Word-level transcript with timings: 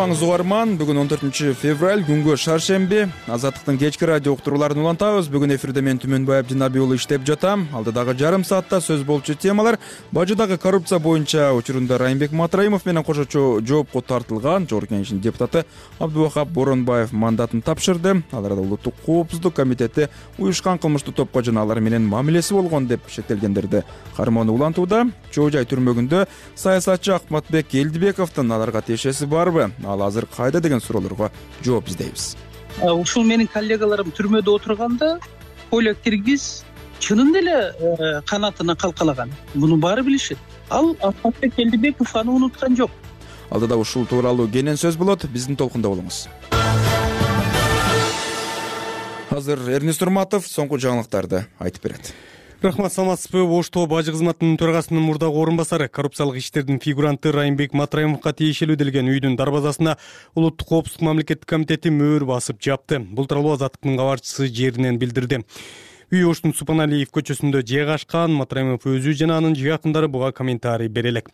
угарман 0.00 0.78
бүгүн 0.80 0.96
он 0.96 1.08
төртүнчү 1.10 1.50
февраль 1.60 2.00
күнгө 2.06 2.32
шаршемби. 2.40 3.02
Азаттыктын 3.28 3.76
кечки 3.76 4.06
радио 4.08 4.32
уктурууларын 4.32 4.80
улантабыз. 4.80 5.26
Бүгүн 5.28 5.52
эфирде 5.58 5.82
мен 5.84 5.98
түмөнбаев 6.00 6.46
динабий 6.48 6.80
уулу 6.80 6.96
иштеп 6.96 7.26
жатам. 7.28 7.66
Алдыдагы 7.76 8.14
жарым 8.16 8.40
саатта 8.42 8.80
сөз 8.80 9.02
болчу 9.04 9.34
темалар. 9.34 9.76
Бажыдагы 10.10 10.56
коррупция 10.56 10.98
боюнча 11.00 11.52
учурунда 11.52 11.98
райымбек 11.98 12.32
матраимов 12.32 12.86
менен 12.86 13.04
кошочу 13.04 13.60
жоопко 13.60 14.00
тартылган. 14.00 14.66
Жогорку 14.70 14.94
кеңештин 14.94 15.20
депутаты 15.20 15.66
абдубахап 15.98 16.48
боронбаев 16.48 17.12
мандатын 17.12 17.60
тапшырды. 17.60 18.22
Ал 18.32 18.46
арада 18.46 18.62
улуттук 18.62 18.94
коопсуздук 19.04 19.54
комитети 19.54 20.08
уюшкан 20.38 20.78
кылмыштуу 20.78 21.12
топко 21.12 21.42
жана 21.42 21.60
алар 21.60 21.80
менен 21.80 22.08
мамилеси 22.08 22.54
болгон 22.54 22.86
деп 22.86 23.02
шектелгендерди 23.10 23.84
кармоону 24.16 24.54
улантууда. 24.54 25.10
Чоо 25.30 25.50
жай 25.50 25.68
түрмөгүндө 25.68 26.26
саясатчы 26.56 27.12
акматбек 27.12 27.74
элдибековдун 27.74 28.50
аларга 28.50 28.80
тиешеси 28.80 29.26
барбы 29.26 29.70
ал 29.90 30.02
азыр 30.02 30.26
кайда 30.26 30.60
деген 30.60 30.80
суроолорго 30.80 31.30
жооп 31.64 31.88
издейбиз. 31.88 32.36
Ушул 32.82 33.24
менин 33.24 33.48
коллегаларым 33.50 34.12
түрмөдө 34.16 34.54
отурганда 34.56 35.18
поля 35.70 35.94
киргиз 35.94 36.64
чынында 37.00 37.38
эле 37.42 37.56
э, 37.58 38.22
канатына 38.26 38.76
калкалаган. 38.76 39.32
Муну 39.54 39.76
баары 39.76 40.02
билишет. 40.02 40.38
Ал 40.68 40.96
акматбек 41.00 41.58
элдибеков 41.58 42.14
аны 42.16 42.30
унуткан 42.32 42.76
жок. 42.76 42.90
Алдыда 43.50 43.76
ушул 43.76 44.06
тууралуу 44.06 44.48
кенен 44.48 44.76
сөз 44.76 44.96
болот. 44.96 45.24
Биздин 45.24 45.56
толкунда 45.56 45.88
болуңуз. 45.88 46.28
Азыр 49.30 49.62
эрнис 49.70 49.98
турматов 49.98 50.46
соңку 50.46 50.78
жаңылыктарды 50.78 51.46
айтып 51.58 51.82
берет 51.88 52.12
рахмат 52.62 52.92
саламатсызбы 52.92 53.40
ош 53.40 53.70
тоо 53.72 53.86
бажы 53.88 54.12
кызматынын 54.12 54.58
төрагасынын 54.60 55.00
мурдагы 55.00 55.40
орун 55.40 55.56
басары 55.56 55.86
коррупциялык 55.88 56.36
иштердин 56.36 56.78
фигуранты 56.78 57.32
райымбек 57.32 57.72
матраимовго 57.72 58.34
тиешелүү 58.36 58.76
делген 58.76 59.08
үйдүн 59.08 59.38
дарбазасына 59.40 59.96
улуттук 60.34 60.68
коопсуздук 60.68 61.06
мамлекеттик 61.08 61.48
комитети 61.48 61.88
мөөр 61.88 62.26
басып 62.28 62.60
жапты. 62.60 63.00
Бул 63.00 63.24
тууралуу 63.24 63.54
азаттыктын 63.56 63.96
кабарчысы 63.96 64.52
жеринен 64.52 65.00
билдирди. 65.00 65.40
Үй 66.12 66.26
оштун 66.28 66.52
субаналиев 66.52 67.08
көчөсүндө 67.16 67.64
жайгашкан 67.64 68.36
матраимов 68.36 68.84
өзү 68.84 69.16
жана 69.16 69.38
анын 69.40 69.56
жакындары 69.56 70.10
буга 70.12 70.32
комментарий 70.32 70.88
бере 70.88 71.14
элек 71.14 71.30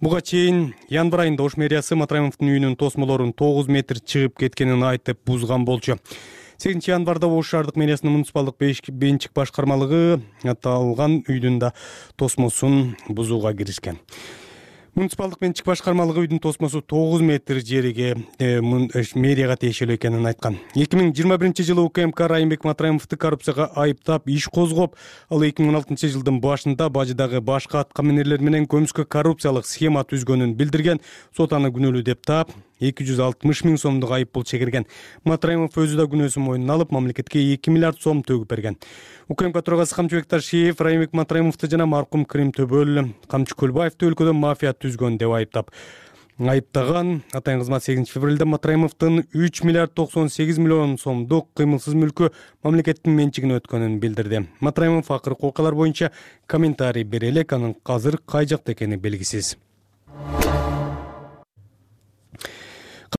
буга 0.00 0.20
чейин 0.20 0.74
январь 0.92 1.24
айында 1.24 1.46
ош 1.48 1.56
мэриясы 1.56 1.96
матраимовдун 1.96 2.52
үйүнүн 2.52 2.76
тосмолорун 2.76 3.32
тогуз 3.32 3.66
метр 3.72 3.98
чыгып 4.04 4.36
кеткенин 4.44 4.84
айтып 4.84 5.24
бузган 5.24 5.64
болчу 5.64 5.96
сегизинчи 6.60 6.90
январда 6.90 7.26
ош 7.26 7.48
шаардык 7.48 7.76
мэриясынын 7.80 8.12
муниципалдык 8.18 8.60
менчик 8.60 9.32
башкармалыгы 9.32 10.20
аталган 10.44 11.22
үйдүн 11.24 11.58
да 11.58 11.72
тосмосун 12.16 12.96
бузууга 13.08 13.54
киришкен. 13.56 13.96
Муниципалдык 14.94 15.40
менчик 15.40 15.64
башкармалыгы 15.64 16.26
үйдүн 16.26 16.42
тосмосу 16.44 16.82
тогуз 16.82 17.22
метр 17.24 17.62
жериге 17.64 18.26
э, 18.38 18.58
э, 18.58 18.60
мэрияга 18.60 19.56
тиешелүү 19.56 19.96
экенин 19.96 20.26
айткан. 20.28 20.58
Эки 20.74 21.00
миң 21.00 21.14
жыйырма 21.16 21.38
биринчи 21.40 21.64
жылы 21.64 21.80
укмк 21.86 22.20
райымбек 22.20 22.66
матраимовду 22.68 23.16
коррупцияга 23.16 23.70
айыптап 23.74 24.28
иш 24.28 24.50
козгоп 24.52 24.96
ал 25.30 25.46
эки 25.46 25.62
миң 25.62 25.72
он 25.72 25.80
алтынчы 25.80 26.12
жылдын 26.12 26.42
башында 26.44 26.90
бажыдагы 26.90 27.40
башкы 27.40 27.78
аткаминерлер 27.80 28.44
менен 28.44 28.68
көмүскө 28.68 29.06
коррупциялык 29.08 29.64
схема 29.64 30.04
түзгөнүн 30.04 30.58
билдирген 30.58 31.00
сот 31.32 31.54
аны 31.56 31.72
күнөөлүү 31.72 32.04
деп 32.10 32.26
таап 32.26 32.52
эки 32.80 33.06
жүз 33.06 33.20
алтымыш 33.24 33.62
миң 33.68 33.78
сомдук 33.78 34.12
айып 34.16 34.32
пул 34.32 34.44
чегирген 34.44 34.86
матраимов 35.24 35.76
өзү 35.78 36.00
да 36.00 36.08
күнөөсүн 36.10 36.44
мойнуна 36.44 36.78
алып 36.78 36.92
мамлекетке 36.96 37.42
эки 37.54 37.70
миллиард 37.70 38.00
сом 38.00 38.24
төгүп 38.26 38.48
берген. 38.50 38.76
Укмк 39.28 39.60
төрагасы 39.62 39.94
камчыбек 39.94 40.26
ташиев 40.26 40.80
райымбек 40.80 41.12
матраимовду 41.12 41.70
жана 41.70 41.86
маркум 41.86 42.24
крим 42.24 42.52
төбөл 42.52 43.12
камчы 43.28 43.54
көлбаевди 43.54 44.08
өлкөдө 44.10 44.34
мафия 44.34 44.72
түзгөн 44.72 45.18
деп 45.20 45.36
айыптап 45.36 45.70
айыптаган. 46.48 47.22
Атайын 47.32 47.60
кызмат 47.60 47.84
сегизинчи 47.84 48.14
февралда 48.14 48.46
матраимовдун 48.46 49.24
үч 49.34 49.62
миллиард 49.62 49.94
токсон 49.94 50.30
сегиз 50.32 50.58
миллион 50.58 50.96
сомдук 50.98 51.50
кыймылсыз 51.54 51.94
мүлкү 51.94 52.30
мамлекеттин 52.64 53.16
менчигине 53.16 53.60
өткөнүн 53.60 53.98
билдирди. 54.00 54.46
Матраимов 54.60 55.10
акыркы 55.10 55.46
окуялар 55.46 55.74
боюнча 55.74 56.12
комментарий 56.46 57.04
бере 57.04 57.28
элек 57.28 57.52
анын 57.52 57.76
азыр 57.84 58.18
кай 58.24 58.46
жакта 58.46 58.72
экени 58.72 58.96
белгисиз 58.96 59.56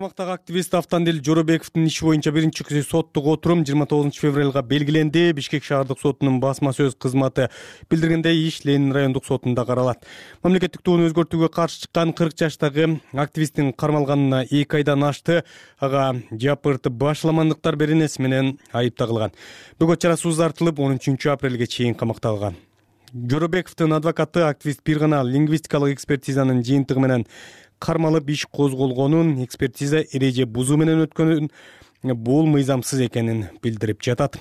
камактагы 0.02 0.32
активист 0.32 0.74
автандил 0.74 1.22
жоробековдун 1.22 1.86
иши 1.86 2.06
боюнча 2.06 2.32
биринчи 2.32 2.64
соттук 2.82 3.26
отурум 3.28 3.62
жыйырма 3.64 3.86
тогузунчу 3.86 4.22
февралга 4.22 4.64
белгиленди. 4.64 5.32
Бишкек 5.32 5.64
шаардык 5.64 6.00
сотунун 6.02 6.40
басма 6.40 6.72
сөз 6.74 6.96
кызматы 6.98 7.52
билдиргендей 7.88 8.48
иш 8.48 8.64
ленин 8.66 8.92
райондук 8.94 9.26
сотунда 9.26 9.64
каралат. 9.64 10.02
Мамлекеттик 10.42 10.82
тууну 10.82 11.06
өзгөртүүгө 11.06 11.52
каршы 11.54 11.84
чыккан 11.84 12.16
кырк 12.18 12.34
жаштагы 12.34 13.00
активисттин 13.14 13.74
кармалганына 13.74 14.42
эки 14.50 14.82
айдан 14.82 15.04
ашты. 15.04 15.44
Ага 15.78 16.16
жапырт 16.32 16.90
башаламандыктар 16.90 17.78
беренеси 17.78 18.26
менен 18.26 18.58
айып 18.74 18.98
тагылган. 18.98 19.38
Бөгөт 19.78 20.02
чарасы 20.02 20.28
узартылып 20.34 20.82
он 20.82 20.98
үчүнчү 20.98 21.30
апрелге 21.30 21.68
чейин 21.68 21.94
камакта 21.94 22.34
калган 22.34 22.58
жоробековдун 23.14 23.92
адвокаты 23.94 24.46
активист 24.48 24.80
бир 24.86 25.00
гана 25.00 25.22
лингвистикалык 25.24 25.98
экспертизанын 25.98 26.62
жыйынтыгы 26.64 27.02
менен 27.04 27.26
кармалып 27.82 28.30
иш 28.30 28.46
козголгонун 28.46 29.34
экспертиза 29.44 30.04
эреже 30.14 30.46
бузуу 30.46 30.78
менен 30.78 31.02
өткөнүн 31.08 31.50
бул 32.16 32.46
мыйзамсыз 32.50 33.08
экенин 33.08 33.48
билдирип 33.64 34.02
жатат. 34.06 34.38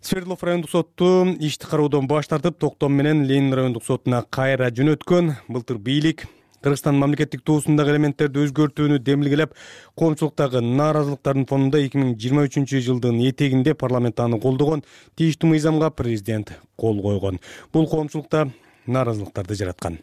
Свердлов 0.00 0.42
райондук 0.44 0.70
соту 0.70 1.34
ишти 1.40 1.66
кароодон 1.66 2.06
баш 2.06 2.28
тартып 2.28 2.58
токтом 2.58 2.92
менен 2.92 3.24
ленин 3.24 3.54
райондук 3.54 3.84
сотуна 3.84 4.22
кайра 4.30 4.70
жөнөткөн 4.70 5.34
былтыр 5.48 5.78
бийлик 5.78 6.26
кыргызстандын 6.64 7.00
мамлекеттик 7.00 7.42
туусундагы 7.44 7.92
элементтерди 7.94 8.40
өзгөртүүнү 8.44 8.98
демилгелеп 9.04 9.52
коомчулуктагы 10.00 10.62
нааразылыктардын 10.64 11.48
фонунда 11.50 11.82
эки 11.84 12.00
миң 12.00 12.14
жыйырма 12.20 12.46
үчүнчү 12.48 12.80
жылдын 12.86 13.20
этегинде 13.28 13.74
парламент 13.74 14.20
аны 14.20 14.40
колдогон. 14.40 14.84
Тийиштүү 15.16 15.52
мыйзамга 15.52 15.90
президент 15.90 16.56
кол 16.76 17.02
койгон. 17.04 17.40
Бул 17.72 17.88
коомчулукта 17.88 18.48
нааразылыктарды 18.86 19.60
жараткан 19.60 20.00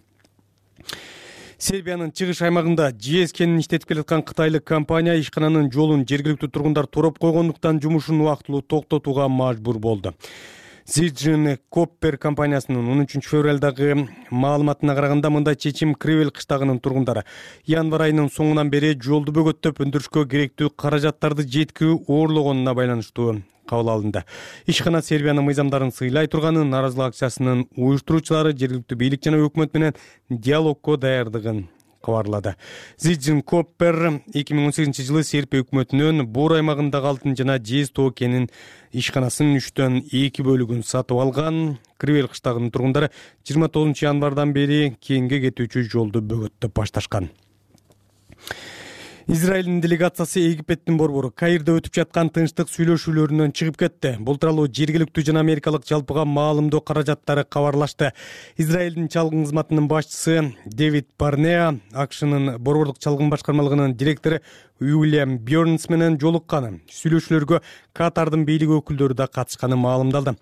сербиянын 1.62 2.10
чыгыш 2.18 2.40
аймагында 2.42 2.88
жез 3.06 3.36
кенин 3.38 3.60
иштетип 3.62 3.92
келаткан 3.92 4.24
кытайлык 4.26 4.64
компания 4.66 5.14
ишкананын 5.22 5.68
жолун 5.70 6.08
жергиликтүү 6.10 6.50
тургундар 6.50 6.88
туроп 6.90 7.20
койгондуктан 7.22 7.78
жумушун 7.84 8.24
убактылуу 8.24 8.64
токтотууга 8.64 9.28
мажбур 9.30 9.78
болду. 9.78 10.16
Зиджин 10.90 11.60
коппер 11.70 12.18
компаниясынын 12.18 12.90
он 12.90 13.04
үчүнчү 13.04 13.30
февралдагы 13.30 14.08
маалыматына 14.32 14.96
караганда 14.98 15.30
мындай 15.30 15.56
чечим 15.56 15.94
кривел 15.94 16.34
кыштагынын 16.34 16.82
тургундары 16.82 17.28
январь 17.70 18.08
айынын 18.08 18.34
соңунан 18.34 18.74
бери 18.74 18.96
жолду 18.98 19.32
бөгөттөп 19.38 19.86
өндүрүшкө 19.86 20.26
керектүү 20.34 20.74
каражаттарды 20.74 21.46
жеткирүү 21.46 22.02
оорлогонуна 22.08 22.74
байланыштуу 22.74 23.36
кабыл 23.72 23.94
алынды. 23.96 24.26
Ишкана 24.68 25.02
сербиянын 25.02 25.48
мыйзамдарын 25.48 25.96
сыйлай 25.96 26.28
турганын 26.28 26.70
нааразылык 26.70 27.16
акциясынын 27.16 27.68
уюштуруучулары 27.76 28.54
жергиликтүү 28.54 28.98
бийлик 29.00 29.24
жана 29.24 29.40
өкмөт 29.48 29.78
менен 29.78 29.96
диалогко 30.30 30.98
даярдыгын 31.00 31.70
кабарлады. 32.02 32.56
Зиджин 32.98 33.42
коппер 33.42 34.22
эки 34.34 34.56
миң 34.58 34.70
он 34.70 34.74
сегизинчи 34.74 35.06
жылы 35.06 35.24
сербия 35.24 35.64
өкмөтүнөн 35.64 36.26
бор 36.34 36.58
аймагындагы 36.58 37.12
алтын 37.14 37.38
жана 37.38 37.60
жез 37.62 37.94
тоо 37.94 38.12
кенин 38.12 38.50
ишканасынын 38.92 39.62
үчтөн 39.62 40.02
эки 40.10 40.44
бөлүгүн 40.46 40.84
сатып 40.88 41.22
алган 41.22 41.78
кривел 42.02 42.32
кыштагынын 42.34 42.74
тургундары 42.74 43.12
жыйырма 43.46 43.70
тогузунчу 43.70 44.08
январдан 44.10 44.54
бери 44.58 44.96
кенге 45.00 45.44
кетүүчү 45.46 45.86
жолду 45.94 46.26
бөгөттөп 46.26 46.74
башташкан 46.82 47.30
израилдин 49.32 49.80
делегациясы 49.80 50.42
египеттин 50.42 50.98
борбору 51.00 51.30
каирде 51.32 51.72
өтүп 51.80 51.96
жаткан 51.96 52.28
тынчтык 52.36 52.68
сүйлөшүүлөрүнөн 52.68 53.54
чыгып 53.56 53.78
кетти. 53.80 54.10
Бул 54.20 54.36
тууралуу 54.36 54.66
жергиликтүү 54.68 55.24
жана 55.30 55.40
америкалык 55.40 55.86
жалпыга 55.88 56.26
маалымдоо 56.28 56.82
каражаттары 56.84 57.46
кабарлашты. 57.48 58.12
Израилдин 58.60 59.08
чалгын 59.08 59.46
кызматынын 59.46 59.88
башчысы 59.88 60.52
дэвид 60.66 61.08
барнеа 61.18 61.78
акшнын 61.94 62.58
борбордук 62.60 63.00
чалгын 63.00 63.32
башкармалыгынын 63.32 63.96
директору 63.96 64.42
уильям 64.82 65.38
бернс 65.38 65.88
менен 65.90 66.18
жолукканы 66.20 66.80
сүйлөшүүлөргө 66.90 67.62
катардын 67.98 68.46
бийлик 68.48 68.74
өкүлдөрү 68.80 69.16
да 69.16 69.28
катышканы 69.28 69.78
маалымдалды. 69.78 70.34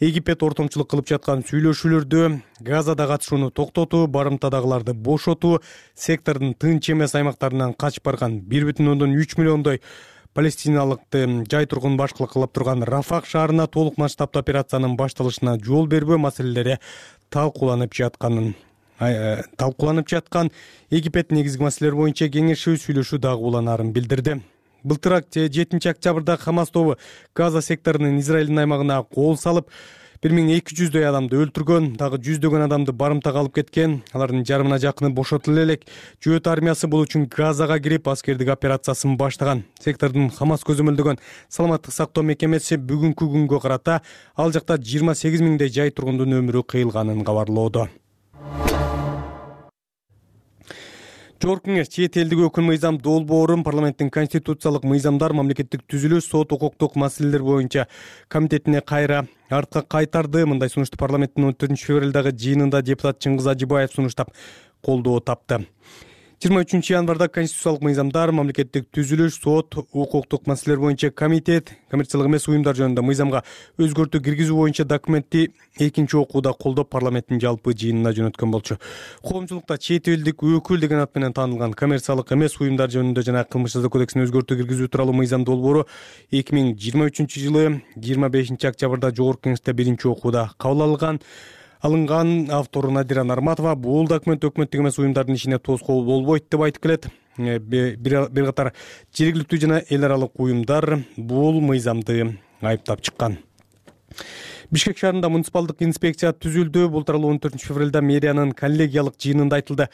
Египет 0.00 0.42
ортомчулук 0.42 0.88
кылып 0.90 1.10
жаткан 1.12 1.44
сүйлөшүүлөрдө 1.46 2.22
газада 2.64 3.06
катышууну 3.06 3.50
токтотуу 3.50 4.06
барымтадагыларды 4.08 4.94
бошотуу 4.94 5.60
сектордун 5.94 6.54
тынч 6.54 6.90
эмес 6.90 7.14
аймактарынан 7.14 7.76
качып 7.78 8.08
барган 8.08 8.40
бир 8.40 8.66
бүтүн 8.70 8.94
ондон 8.96 9.14
үч 9.14 9.36
миллиондой 9.36 9.82
палестиналыкты 10.34 11.44
жай 11.50 11.68
тургун 11.68 11.96
башкылык 12.00 12.32
кылып 12.32 12.52
турган 12.56 12.82
рафак 12.88 13.28
шаарына 13.28 13.68
толук 13.68 13.98
масштабдуу 14.00 14.40
операциянын 14.40 14.96
башталышына 14.96 15.58
жол 15.62 15.86
бербөө 15.86 16.18
маселелери 16.18 16.78
талкууланып 17.30 17.92
жатканын 17.94 18.54
талкууланып 19.56 20.08
жаткан 20.08 20.50
египет 20.90 21.32
негизги 21.32 21.62
маселелер 21.62 21.96
боюнча 21.98 22.28
кеңешүү 22.30 22.78
сүйлөшүү 22.84 23.18
дагы 23.18 23.48
уланаарын 23.48 23.92
билдирди. 23.92 24.40
Былтыр 24.84 25.22
жетинчи 25.32 25.88
октябрда 25.88 26.36
хамас 26.36 26.70
тобу 26.70 26.96
газа 27.34 27.62
секторунун 27.62 28.18
израилдин 28.18 28.58
аймагына 28.58 29.02
кол 29.02 29.36
салып 29.36 29.68
бир 30.22 30.34
миң 30.34 30.52
эки 30.54 30.74
жүздөй 30.78 31.06
адамды 31.08 31.38
өлтүргөн 31.42 31.96
дагы 31.98 32.20
жүздөгөн 32.22 32.66
адамды 32.68 32.92
барымтага 32.94 33.40
алып 33.42 33.56
кеткен. 33.56 34.02
Алардын 34.12 34.44
жарымына 34.46 34.78
жакыны 34.78 35.10
бошотула 35.10 35.64
элек 35.64 35.82
жөөт 36.22 36.46
армиясы 36.46 36.86
бул 36.86 37.02
үчүн 37.02 37.26
газага 37.30 37.80
кирип 37.82 38.06
аскердик 38.08 38.52
операциясын 38.54 39.16
баштаган. 39.18 39.64
Сектордун 39.82 40.30
хамас 40.30 40.62
көзөмөлдөгөн 40.66 41.18
саламаттык 41.48 41.94
сактоо 41.94 42.22
мекемеси 42.22 42.78
бүгүнкү 42.78 43.32
күнгө 43.34 43.62
карата 43.62 43.98
ал 44.36 44.54
жакта 44.54 44.78
жыйырма 44.78 45.14
сегиз 45.18 45.42
миңдей 45.42 45.74
жай 45.74 45.90
тургундун 45.90 46.38
өмүрү 46.38 46.62
кыйылганын 46.70 47.26
кабарлоодо 47.26 47.88
жогорку 51.42 51.72
кеңеш 51.72 51.88
чет 51.90 52.14
элдик 52.20 52.38
өкүл 52.46 52.62
мыйзам 52.68 53.00
долбоорун 53.02 53.64
парламенттин 53.66 54.12
конституциялык 54.14 54.84
мыйзамдар 54.86 55.32
мамлекеттик 55.34 55.82
түзүлүш 55.90 56.28
сот 56.28 56.52
укуктук 56.54 56.94
маселелер 56.94 57.42
боюнча 57.42 57.88
комитетине 58.30 58.80
кайра 58.80 59.24
артка 59.50 59.82
кайтарды. 59.82 60.46
Мындай 60.46 60.70
сунушту 60.70 61.00
парламенттин 61.02 61.48
он 61.48 61.56
төртүнчү 61.58 61.88
февралдагы 61.88 62.30
жыйынында 62.30 62.84
депутат 62.86 63.18
чыңгыз 63.26 63.50
ажыбаев 63.56 63.90
сунуштап 63.90 64.30
колдоо 64.86 65.18
тапты 65.18 65.64
жыйырма 66.42 66.64
үчүнчү 66.64 66.96
январда 66.96 67.28
конституциялык 67.30 67.84
мыйзамдар 67.86 68.32
мамлекеттик 68.34 68.88
түзүлүш 68.90 69.36
сот 69.44 69.76
укуктук 69.78 70.48
маселелер 70.50 70.80
боюнча 70.82 71.12
комитет 71.14 71.70
коммерциялык 71.92 72.26
эмес 72.26 72.48
уюмдар 72.50 72.74
жөнүндө 72.74 73.04
мыйзамга 73.06 73.44
өзгөртүү 73.78 74.20
киргизүү 74.26 74.56
боюнча 74.58 74.82
документти 74.82 75.52
экинчи 75.78 76.18
окууда 76.18 76.50
колдоп 76.64 76.90
парламенттин 76.90 77.38
жалпы 77.38 77.76
жыйынына 77.78 78.10
жөнөткөн 78.18 78.56
болчу. 78.56 78.80
Коомчулукта 79.22 79.78
чет 79.78 80.10
элдик 80.10 80.42
өкүл 80.42 80.82
деген 80.82 81.04
ат 81.04 81.14
менен 81.14 81.30
таанылган 81.30 81.78
коммерциялык 81.78 82.34
эмес 82.34 82.58
уюмдар 82.58 82.90
жөнүндө 82.90 83.22
жана 83.22 83.46
кылмыш 83.46 83.78
жаза 83.78 83.86
кодексине 83.86 84.26
өзгөртүү 84.26 84.64
киргизүү 84.64 84.90
тууралуу 84.90 85.14
мыйзам 85.14 85.46
долбоору 85.46 85.86
эки 86.32 86.58
миң 86.58 86.74
жыйырма 86.74 87.06
үчүнчү 87.12 87.46
жылы 87.46 87.66
жыйырма 87.94 88.34
бешинчи 88.34 88.66
октябрда 88.66 89.14
жогорку 89.14 89.46
кеңеште 89.46 89.78
биринчи 89.78 90.10
окууда 90.10 90.48
кабыл 90.58 90.88
алынган 90.90 91.22
алынган 91.82 92.50
автору 92.50 92.90
надира 92.90 93.24
нарматова 93.24 93.74
бул 93.74 94.06
документ 94.08 94.44
өкмөттүк 94.44 94.80
эмес 94.80 94.98
уюмдардын 94.98 95.36
ишине 95.36 95.58
тоскоол 95.58 96.04
болбойт 96.06 96.48
деп 96.50 96.62
айтып 96.62 96.82
келет. 96.82 97.08
Э, 97.38 97.58
бир 97.58 98.44
катар 98.44 98.72
жергиликтүү 99.16 99.60
жана 99.60 99.82
эл 99.88 100.04
аралык 100.04 100.36
уюмдар 100.36 100.98
бул 101.16 101.62
мыйзамды 101.64 102.38
айыптап 102.60 103.00
чыккан 103.00 103.38
бишкек 104.72 104.96
шаарында 104.96 105.28
муниципалдык 105.28 105.82
инспекция 105.84 106.30
түзүлдү. 106.32 106.86
Бул 106.92 107.04
тууралуу 107.04 107.34
он 107.34 107.40
төртүнчү 107.42 107.68
февралда 107.68 108.00
мэриянын 108.00 108.54
коллегиялык 108.56 109.18
жыйынында 109.20 109.58
айтылды. 109.60 109.88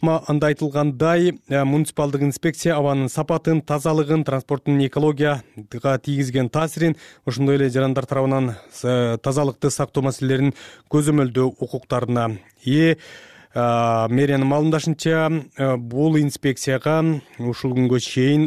Анда 0.00 0.52
айтылгандай 0.52 1.32
э, 1.32 1.64
муниципалдык 1.64 2.22
инспекция 2.22 2.76
абанын 2.76 3.10
сапатын 3.10 3.60
тазалыгын 3.60 4.22
транспорттун 4.24 4.78
экологияга 4.86 5.98
тийгизген 5.98 6.48
таасирин 6.48 6.94
ошондой 7.26 7.58
эле 7.58 7.68
жарандар 7.70 8.06
тарабынан 8.06 8.54
э, 8.84 9.18
тазалыкты 9.20 9.70
сактоо 9.70 10.06
маселелерин 10.06 10.54
көзөмөлдөө 10.94 11.50
укуктарына 11.58 12.30
ээ 12.64 12.96
мэриянын 13.52 14.46
маалымдашынча 14.46 15.26
э, 15.26 15.76
бул 15.76 16.16
инспекцияга 16.22 17.02
ушул 17.38 17.74
күнгө 17.74 17.98
чейин 17.98 18.46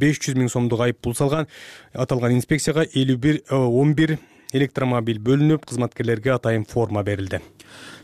беш 0.00 0.18
жүз 0.24 0.40
миң 0.40 0.48
сомдук 0.48 0.80
айып 0.88 1.02
пул 1.04 1.14
салган 1.14 1.46
аталган 1.92 2.32
инспекцияга 2.32 2.88
элүү 2.88 3.18
бир 3.20 3.40
он 3.52 3.92
бир 3.94 4.16
электромобиль 4.52 5.20
бөлүнүп 5.20 5.66
кызматкерлерге 5.68 6.34
атайын 6.34 6.64
форма 6.68 7.02
берилди. 7.04 7.40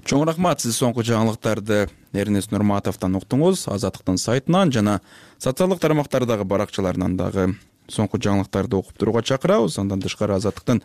Чоң 0.04 0.26
рахмат 0.28 0.60
сиз 0.60 0.76
соңку 0.76 1.04
жаңылыктарды 1.06 1.86
эрнест 2.12 2.52
нурматовдон 2.52 3.16
уктуңуз 3.16 3.66
азаттыктын 3.72 4.18
сайтынан 4.20 4.72
жана 4.72 4.98
социалдык 5.40 5.80
тармактардагы 5.80 6.44
баракчаларынан 6.44 7.16
дагы 7.16 7.54
соңку 7.88 8.20
жаңылыктарды 8.20 8.76
окуп 8.76 8.98
турууга 9.00 9.22
чакырабыз. 9.24 9.78
Андан 9.80 10.04
тышкары 10.04 10.36
азаттыктын 10.36 10.82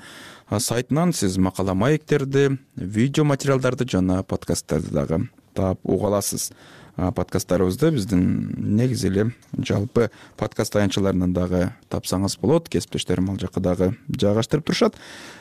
сайтынан 0.49 1.13
сиз 1.13 1.37
макала 1.37 1.73
маектерди 1.73 2.57
видео 2.75 3.25
материалдарды 3.25 3.87
жана 3.87 4.23
подкасттарды 4.23 4.93
дагы 4.95 5.23
таап 5.53 5.79
уга 5.83 6.07
аласыз. 6.07 6.51
Подкасттарыбызды 6.99 7.91
биздин 7.95 8.23
негизи 8.57 9.07
эле 9.07 9.29
жалпы 9.55 10.09
подкаст 10.35 10.73
таянчаларынан 10.73 11.31
дагы 11.31 11.69
тапсаңыз 11.87 12.35
болот 12.41 12.67
кесиптештерим 12.67 13.29
ал 13.31 13.39
жака 13.39 13.61
дагы 13.63 13.93
жайгаштырып 14.09 14.65
турушат 14.67 14.97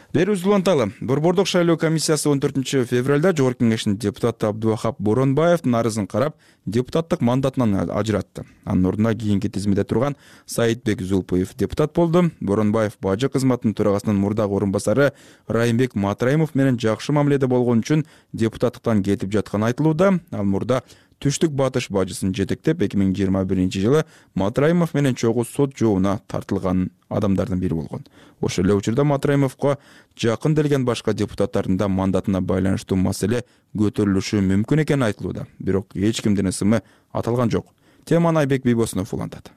берүүбүздү 0.08 0.48
уланталы 0.48 0.86
борбордук 1.04 1.46
шайлоо 1.50 1.76
комиссиясы 1.76 2.30
он 2.30 2.40
төртүнчү 2.40 2.86
февралда 2.88 3.34
жогорку 3.36 3.60
кеңештин 3.60 3.98
депутаты 4.00 4.46
абдубахап 4.48 4.96
боронбаевдин 5.04 5.74
арызын 5.76 6.06
карап 6.08 6.38
депутаттык 6.64 7.20
мандатынан 7.20 7.90
ажыратты. 7.90 8.46
Анын 8.64 8.86
ордуна 8.86 9.14
кийинки 9.14 9.50
тизмеде 9.52 9.84
турган 9.84 10.16
саитбек 10.46 11.02
зулпуев 11.02 11.54
депутат 11.56 11.92
болду. 11.94 12.30
Боронбаев 12.40 12.96
бажы 13.02 13.28
кызматынын 13.28 13.74
төрагасынын 13.74 14.16
мурдагы 14.16 14.56
орун 14.56 14.72
басары 14.72 15.12
райымбек 15.46 15.94
матраимов 15.94 16.54
менен 16.54 16.78
жакшы 16.80 17.12
мамиледе 17.12 17.46
болгон 17.46 17.84
үчүн 17.84 18.06
депутаттыктан 18.32 19.02
кетип 19.02 19.30
жатканы 19.32 19.68
айтылууда. 19.68 20.20
Ал 20.32 20.44
мурда 20.44 20.82
түштүк 21.22 21.52
батыш 21.58 21.88
бажысын 21.90 22.32
жетектеп 22.34 22.82
эки 22.86 22.98
миң 22.98 23.10
жыйырма 23.16 23.42
биринчи 23.44 23.80
жылы 23.82 24.04
матраимов 24.38 24.94
менен 24.94 25.14
чогуу 25.14 25.44
сот 25.44 25.74
жообуна 25.76 26.20
тартылган 26.26 26.90
адамдардын 27.08 27.58
бири 27.58 27.74
болгон. 27.74 28.04
Ошол 28.40 28.64
эле 28.64 28.74
учурда 28.74 29.04
матраимовго 29.04 29.78
жакын 30.16 30.54
келген 30.54 30.84
башка 30.84 31.12
депутаттардын 31.12 31.76
да 31.76 31.88
мандатына 31.88 32.40
байланыштуу 32.40 32.96
маселе 32.96 33.42
көтөрүлүшү 33.76 34.42
мүмкүн 34.46 34.84
экени 34.84 35.10
айтылууда. 35.10 35.46
Бирок 35.58 35.94
эч 35.94 36.22
кимдин 36.22 36.52
ысымы 36.52 36.82
аталган 37.12 37.50
жок. 37.50 37.66
Теманы 38.04 38.40
айбек 38.40 38.64
бийбосунов 38.64 39.12
улантат. 39.14 39.50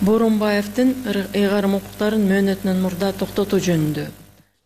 Боронбаевдин 0.00 0.94
ыйгарым 1.34 1.76
укуктарын 1.78 2.24
мөөнөтүнөн 2.26 2.80
мурда 2.82 3.12
токтотуу 3.12 3.60
жөнүндө 3.60 4.08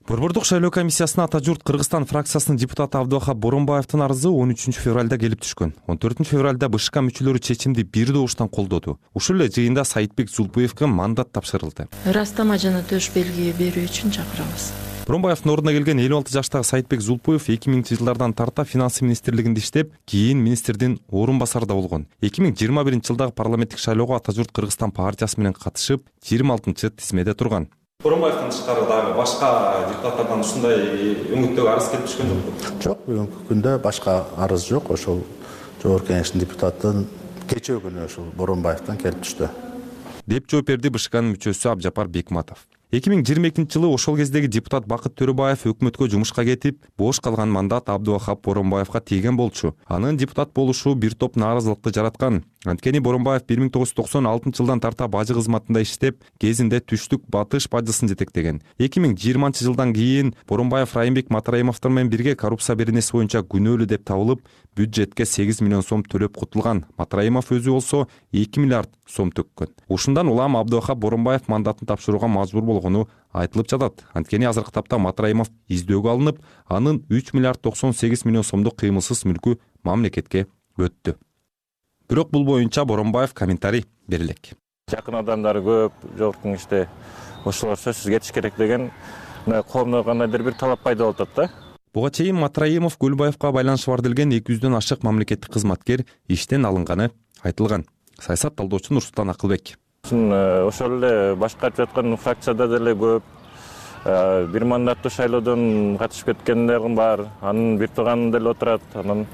борбордук 0.08 0.46
шайлоо 0.46 0.70
комиссиясына 0.70 1.25
ата 1.25 1.38
журт 1.44 1.62
кыргызстан 1.62 2.06
фракциясынын 2.06 2.56
депутаты 2.56 2.96
абдыбахап 2.96 3.37
боронбаевдин 3.37 4.00
арызы 4.00 4.31
он 4.32 4.55
үчүнчү 4.55 4.81
февралда 4.81 5.19
келип 5.20 5.43
түшкөн. 5.44 5.75
Он 5.87 6.00
төртүнчү 6.00 6.32
февралда 6.32 6.70
бшк 6.72 6.96
мүчөлөрү 6.96 7.43
чечимди 7.44 7.84
бир 7.84 8.14
добуштан 8.16 8.49
колдоду. 8.49 8.96
Ушул 9.12 9.37
эле 9.37 9.52
жыйында 9.52 9.84
саитбек 9.84 10.32
зулпуевке 10.32 10.87
мандат 10.88 11.28
тапшырылды. 11.37 11.90
Ырастама 12.08 12.56
жана 12.56 12.81
төш 12.88 13.10
белги 13.12 13.52
берүү 13.58 13.84
үчүн 13.84 14.16
чакырабыз. 14.16 14.70
Боронбаевдин 15.05 15.52
ордуна 15.52 15.72
келген 15.76 16.00
элүү 16.00 16.22
алты 16.22 16.32
жаштагы 16.32 16.64
саитбек 16.64 17.04
зулпуев 17.04 17.49
эки 17.52 17.69
миңинчи 17.69 17.96
жылдардан 17.96 18.32
тарта 18.37 18.64
финансы 18.64 19.04
министрлигинде 19.04 19.61
иштеп 19.61 19.93
кийин 20.04 20.40
министрдин 20.44 20.99
орун 21.08 21.38
басары 21.38 21.64
да 21.64 21.76
болгон. 21.76 22.06
Эки 22.20 22.44
миң 22.44 22.56
жыйырма 22.56 22.84
биринчи 22.84 23.12
жылдагы 23.12 23.32
парламенттик 23.32 23.81
шайлоого 23.81 24.16
ата 24.16 24.37
журт 24.37 24.52
кыргызстан 24.52 24.93
партиясы 24.93 25.40
менен 25.40 25.56
катышып 25.56 26.04
жыйырма 26.20 26.58
алтынчы 26.58 26.90
тизмеде 26.90 27.32
турган 27.32 27.70
боронбаевден 28.03 28.53
тышкары 28.53 28.85
дагы 28.87 29.15
башка 29.19 29.49
депутаттардан 29.89 30.45
ушундай 30.45 30.85
өңүттөгү 31.35 31.67
арыз 31.67 31.89
келип 31.91 32.05
түшкөн 32.06 32.29
жокпу? 32.31 32.53
Жок 32.85 33.00
бүгүнкү 33.09 33.43
күндө 33.49 33.73
башка 33.83 34.15
арыз 34.39 34.69
жок. 34.71 34.93
Ошол 34.95 35.25
жогорку 35.83 36.12
кеңештин 36.12 36.39
депутатын 36.39 37.09
кечээ 37.50 37.83
күнү 37.83 38.07
ушул 38.07 38.31
боронбаевден 38.38 39.02
келип 39.02 39.26
түштү. 39.26 39.50
Деп 40.31 40.47
жооп 40.47 40.71
берди 40.71 40.95
бшкнын 40.95 41.33
мүчөсү 41.33 41.73
абжапар 41.73 42.07
бекматов. 42.07 42.69
эки 42.93 43.11
миң 43.11 43.21
жыйырма 43.26 43.50
экинчи 43.50 43.76
жылы 43.76 43.90
ошол 43.93 44.17
кездеги 44.17 44.47
депутат 44.47 44.87
бакыт 44.87 45.12
төрөбаев 45.19 45.67
өкмөткө 45.69 46.07
жумушка 46.09 46.45
кетип 46.45 46.78
бош 46.97 47.19
калган 47.21 47.50
мандат 47.50 47.90
абдубахап 47.90 48.40
боронбаевга 48.47 49.00
тийген 49.00 49.37
болчу. 49.37 49.75
Анын 49.87 50.17
депутат 50.17 50.55
болушу 50.55 50.95
бир 50.95 51.14
топ 51.14 51.37
нааразылыкты 51.37 51.93
жараткан 51.93 52.45
анткени 52.67 52.99
боронбаев 52.99 53.45
бир 53.47 53.61
миң 53.62 53.71
тогуз 53.71 53.93
жүз 53.93 53.97
токсон 54.00 54.27
алтынчы 54.27 54.59
жылдан 54.59 54.81
тарта 54.83 55.07
бажы 55.09 55.35
кызматында 55.37 55.83
иштеп 55.85 56.25
кезинде 56.43 56.81
түштүк 56.81 57.23
батыш 57.31 57.69
бажысын 57.71 58.11
жетектеген. 58.11 58.62
Эки 58.79 58.99
миң 58.99 59.15
жыйырманчы 59.19 59.62
жылдан 59.65 59.93
кийин 59.95 60.35
боронбаев 60.49 60.95
райымбек 60.97 61.31
матраимовдор 61.31 61.93
менен 61.93 62.11
бирге 62.11 62.35
коррупция 62.35 62.75
беренеси 62.77 63.15
боюнча 63.15 63.45
күнөөлүү 63.47 63.87
деп 63.87 64.05
табылып 64.05 64.43
бюджетке 64.75 65.27
сегиз 65.27 65.61
миллион 65.61 65.87
сом 65.87 66.03
төлөп 66.03 66.35
кутулган. 66.35 66.85
Матраимов 66.99 67.53
өзү 67.53 67.79
болсо 67.79 68.09
эки 68.33 68.59
миллиард 68.59 68.91
сом 69.07 69.31
төккөн. 69.31 69.71
Ушундан 69.88 70.29
улам 70.29 70.57
абдыбахап 70.57 70.99
боронбаев 70.99 71.47
мандатын 71.49 71.87
тапшырууга 71.87 72.27
мажбур 72.27 72.62
болгону 72.62 73.09
айтылып 73.33 73.71
жатат. 73.71 74.05
Анткени 74.15 74.50
азыркы 74.50 74.73
тапта 74.73 74.99
матраимов 74.99 75.50
издөөгө 75.69 76.11
алынып 76.11 76.43
анын 76.67 77.05
үч 77.11 77.33
миллиард 77.35 77.62
токсон 77.62 77.95
сегиз 77.95 78.25
миллион 78.25 78.45
сомдук 78.45 78.79
кыймылсыз 78.83 79.25
мүлкү 79.27 79.59
мамлекетке 79.85 80.47
өттү 80.79 81.19
бирок 82.09 82.31
бул 82.31 82.45
боюнча 82.45 82.85
боронбаев 82.85 83.35
комментарий 83.35 83.85
бере 84.07 84.25
элек 84.25 84.53
жакын 84.91 85.19
адамдары 85.21 85.61
көп 85.62 85.93
жогорку 86.17 86.49
кеңеште 86.49 86.87
ошолор 87.45 87.77
сөзсүз 87.77 88.12
кетиш 88.15 88.33
керек 88.33 88.57
деген 88.57 88.91
мындай 89.47 89.62
коомдо 89.62 90.03
кандайдыр 90.05 90.43
бир 90.43 90.55
талап 90.55 90.81
пайда 90.83 91.05
болуп 91.05 91.21
атат 91.21 91.35
да. 91.37 91.50
Буга 91.95 92.11
чейин 92.11 92.37
матраимов 92.37 92.97
көлбаевка 92.99 93.53
байланышы 93.53 93.91
бар 93.91 94.03
делген 94.03 94.33
эки 94.33 94.53
жүздөн 94.53 94.77
ашык 94.77 95.03
мамлекеттик 95.03 95.53
кызматкер 95.53 96.05
иштен 96.29 96.65
алынганы 96.65 97.11
айтылган. 97.43 97.85
Саясат 98.21 98.57
талдоочу 98.57 98.95
нурсултан 98.95 99.31
акылбек. 99.31 99.79
Э, 100.11 100.65
ошол 100.67 100.99
эле 100.99 101.35
башкарып 101.37 101.77
жаткан 101.77 102.17
фракцияда 102.17 102.69
деле 102.69 102.95
көп 102.95 103.23
э, 104.05 104.47
бир 104.47 104.65
мандаттуу 104.65 105.11
шайлоодон 105.11 105.97
катышып 105.99 106.33
кеткендер 106.33 106.88
бар 106.88 107.27
анын 107.41 107.79
бир 107.79 107.88
тууганы 107.88 108.33
деле 108.33 108.50
отурат 108.50 108.83
анан 108.95 109.27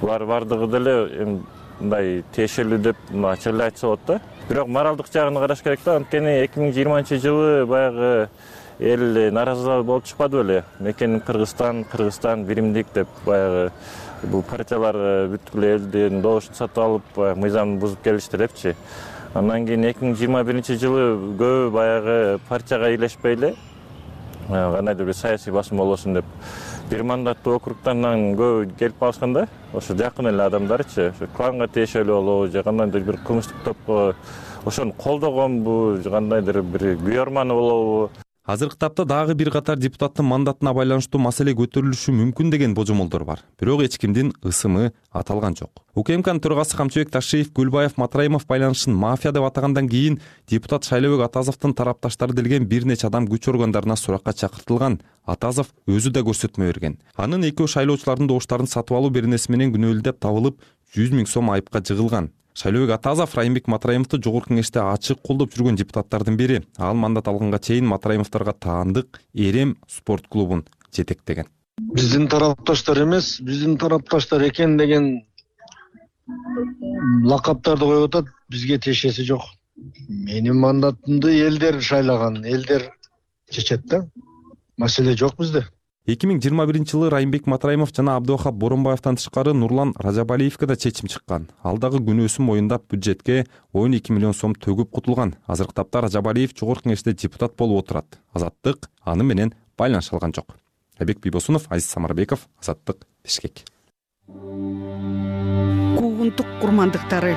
булар 0.00 0.26
баардыгы 0.26 0.70
деле 0.70 1.22
эми 1.22 1.40
мындай 1.80 2.22
тиешелүү 2.36 2.78
деп 2.78 2.96
ачык 3.10 3.54
эле 3.54 3.64
айтса 3.64 3.86
болот 3.86 4.00
да. 4.06 4.20
Бирок 4.48 4.68
моралдык 4.68 5.12
жагын 5.12 5.40
караш 5.40 5.62
керек 5.62 5.80
да 5.84 5.96
анткени 5.96 6.44
эки 6.44 6.58
миң 6.58 6.74
жыйырманчы 6.76 7.18
жылы 7.18 7.66
баягы 7.66 8.28
эл 8.78 9.32
нааразы 9.32 9.82
болуп 9.82 10.04
чыкпады 10.04 10.42
беле 10.42 10.64
мекеним 10.78 11.20
кыргызстан 11.20 11.84
кыргызстан 11.84 12.44
биримдик 12.44 12.86
деп 12.94 13.08
баягы 13.24 13.70
бул 14.22 14.42
партиялар 14.42 15.28
бүткүл 15.32 15.64
элдин 15.64 16.20
добушун 16.20 16.54
сатып 16.54 16.78
алып 16.84 17.02
баягы 17.16 17.40
мыйзамды 17.40 17.80
бузуп 17.80 18.02
келишти 18.04 18.36
депчи. 18.36 18.76
Андан 19.34 19.66
кийин 19.66 19.84
эки 19.84 20.04
миң 20.04 20.16
жыйырма 20.18 20.44
биринчи 20.44 20.74
жылы 20.74 21.36
көбү 21.38 21.70
баягы 21.70 22.40
партияга 22.48 22.90
бийлешпей 22.90 23.36
эле 23.36 23.54
кандайдыр 24.48 25.06
бир 25.06 25.14
саясий 25.14 25.52
басым 25.52 25.78
болбосун 25.78 26.14
деп 26.14 26.24
бир 26.90 27.02
мандаттуу 27.06 27.54
округтардан 27.60 28.32
көбү 28.38 28.70
келип 28.78 28.98
калышкан 28.98 29.32
да 29.32 29.46
ошо 29.72 29.94
жакын 29.94 30.26
эле 30.32 30.42
адамдарчы 30.42 31.12
ошо 31.12 31.28
кланга 31.36 31.68
тиешелүү 31.68 32.16
болобу 32.16 32.48
же 32.50 32.62
кандайдыр 32.66 33.04
бир 33.06 33.18
кылмыштык 33.26 33.62
топко 33.64 34.16
ошону 34.64 34.92
колдогонбу 34.92 35.98
же 36.02 36.10
кандайдыр 36.10 36.62
бир 36.62 36.96
күй 36.98 37.20
арманы 37.22 37.54
болобу 37.54 38.10
азыркы 38.50 38.76
тапта 38.78 39.04
дагы 39.04 39.34
бир 39.34 39.50
катар 39.50 39.78
депутаттын 39.78 40.26
мандатына 40.26 40.72
байланыштуу 40.74 41.20
маселе 41.22 41.52
көтөрүлүшү 41.54 42.14
мүмкүн 42.16 42.50
деген 42.50 42.74
божомолдор 42.74 43.24
бар. 43.24 43.44
Бирок 43.60 43.82
эч 43.84 43.98
кимдин 43.98 44.32
ысымы 44.42 44.90
аталган 45.12 45.54
жок. 45.56 45.84
Укмкнын 45.94 46.40
төрагасы 46.42 46.76
камчыбек 46.76 47.12
ташиев 47.14 47.52
көлбаев 47.54 47.96
матраимов 47.96 48.46
байланышын 48.46 48.94
мафия 48.94 49.32
деп 49.32 49.46
атагандан 49.46 49.88
кийин 49.88 50.20
депутат 50.48 50.84
шайлообек 50.84 51.26
атазовдун 51.28 51.74
тарапташтары 51.74 52.34
делген 52.34 52.66
бир 52.66 52.86
нече 52.86 53.06
адам 53.06 53.28
күч 53.28 53.48
органдарына 53.50 53.96
суракка 53.96 54.32
чакыртылган. 54.32 55.00
Атазов 55.24 55.70
өзү 55.86 56.10
да 56.10 56.24
көрсөтмө 56.26 56.72
берген. 56.72 56.98
Анын 57.16 57.46
экөө 57.52 57.68
шайлоочулардын 57.70 58.26
добуштарын 58.26 58.66
сатып 58.66 58.96
алуу 58.96 59.10
беренеси 59.10 59.52
менен 59.52 59.74
күнөөлүү 59.74 60.02
деп 60.10 60.18
табылып 60.18 60.58
жүз 60.96 61.14
миң 61.14 61.28
сом 61.30 61.50
айыпка 61.54 61.84
жыгылган 61.86 62.32
шайлообек 62.54 62.94
атазов 62.94 63.34
райымбек 63.34 63.68
матраимовду 63.68 64.20
жогорку 64.22 64.52
кеңеште 64.54 64.80
ачык 64.82 65.20
колдоп 65.26 65.54
жүргөн 65.54 65.78
депутаттардын 65.80 66.36
бири. 66.36 66.62
Ал 66.76 66.94
мандат 66.94 67.28
алганга 67.28 67.58
чейин 67.58 67.86
матраимовдорго 67.86 68.52
таандык 68.52 69.20
эрем 69.34 69.76
спорт 69.88 70.28
клубун 70.28 70.66
жетектеген. 70.94 71.46
Биздин 71.78 72.28
тарапташтар 72.28 73.02
эмес 73.04 73.40
биздин 73.40 73.78
тарапташтар 73.78 74.42
экен 74.48 74.76
деген 74.76 75.22
лакаптарды 77.24 77.84
коюп 77.84 78.08
атат 78.08 78.32
бизге 78.48 78.78
тиешеси 78.78 79.24
жок. 79.24 79.42
Менин 80.08 80.58
мандатымды 80.60 81.32
элдер 81.46 81.80
шайлаган 81.80 82.44
элдер 82.44 82.90
чечет 83.50 83.86
да. 83.86 84.06
Маселе 84.76 85.16
жок 85.16 85.38
бизде 85.38 85.66
эки 86.06 86.26
миң 86.26 86.40
жыйырма 86.40 86.64
биринчи 86.66 86.94
жылы 86.94 87.10
райымбек 87.12 87.46
матраимов 87.46 87.92
жана 87.94 88.16
абдывахап 88.16 88.54
боронбаевден 88.54 89.16
тышкары 89.16 89.52
нурлан 89.52 89.92
ражабалиевке 89.98 90.66
да 90.66 90.76
чечим 90.76 91.08
чыккан. 91.08 91.48
Ал 91.62 91.78
дагы 91.78 91.98
күнөөсүн 92.00 92.44
моюндап 92.44 92.88
бюджетке 92.90 93.46
он 93.72 93.94
эки 93.94 94.12
миллион 94.12 94.34
сом 94.34 94.54
төгүп 94.54 94.90
кутулган. 94.90 95.34
Азыркы 95.46 95.74
тапта 95.74 96.00
ражабалиев 96.00 96.56
жогорку 96.56 96.88
кеңеште 96.88 97.12
депутат 97.12 97.56
болуп 97.56 97.84
отурат. 97.84 98.18
Азаттык 98.32 98.88
аны 99.04 99.24
менен 99.24 99.54
байланыша 99.76 100.16
алган 100.16 100.32
жок. 100.34 100.56
Айбек 100.98 101.20
бийбосунов 101.20 101.66
азиз 101.68 101.90
самарбеков 101.90 102.48
азаттык 102.60 103.06
бишкек. 103.22 103.64
Куугунтук 105.98 106.46
курмандыктары. 106.60 107.36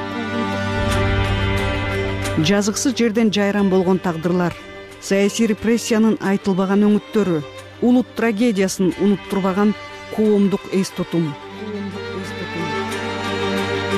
Жазыксыз 2.37 2.95
жерден 2.97 3.31
жайран 3.31 3.69
болгон 3.69 3.99
тагдырлар. 3.99 4.55
Саясий 5.01 5.47
репрессиянын 5.51 6.17
айтылбаган 6.23 6.87
өңүттөрү 6.87 7.43
улут 7.83 8.07
трагедиясын 8.17 8.93
унуттурбаган 9.03 9.75
коомдук 10.15 10.61
эс 10.71 10.89
тутум 10.95 11.33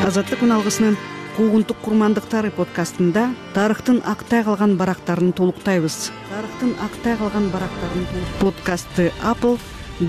азаттык 0.05 0.41
күн 0.43 0.53
алгысынын 0.57 0.97
куугунтук 1.35 1.79
курмандыктары 1.83 2.51
подкастында 2.55 3.25
тарыхтын 3.55 3.97
актай 4.07 4.43
калган 4.45 4.77
барактарын 4.79 5.33
толуктайбыз. 5.35 6.11
Тарыхтын 6.29 6.75
актай 6.85 7.17
калган 7.19 7.49
барактарын 7.51 8.05
подкастты 8.39 9.11
apple 9.31 9.57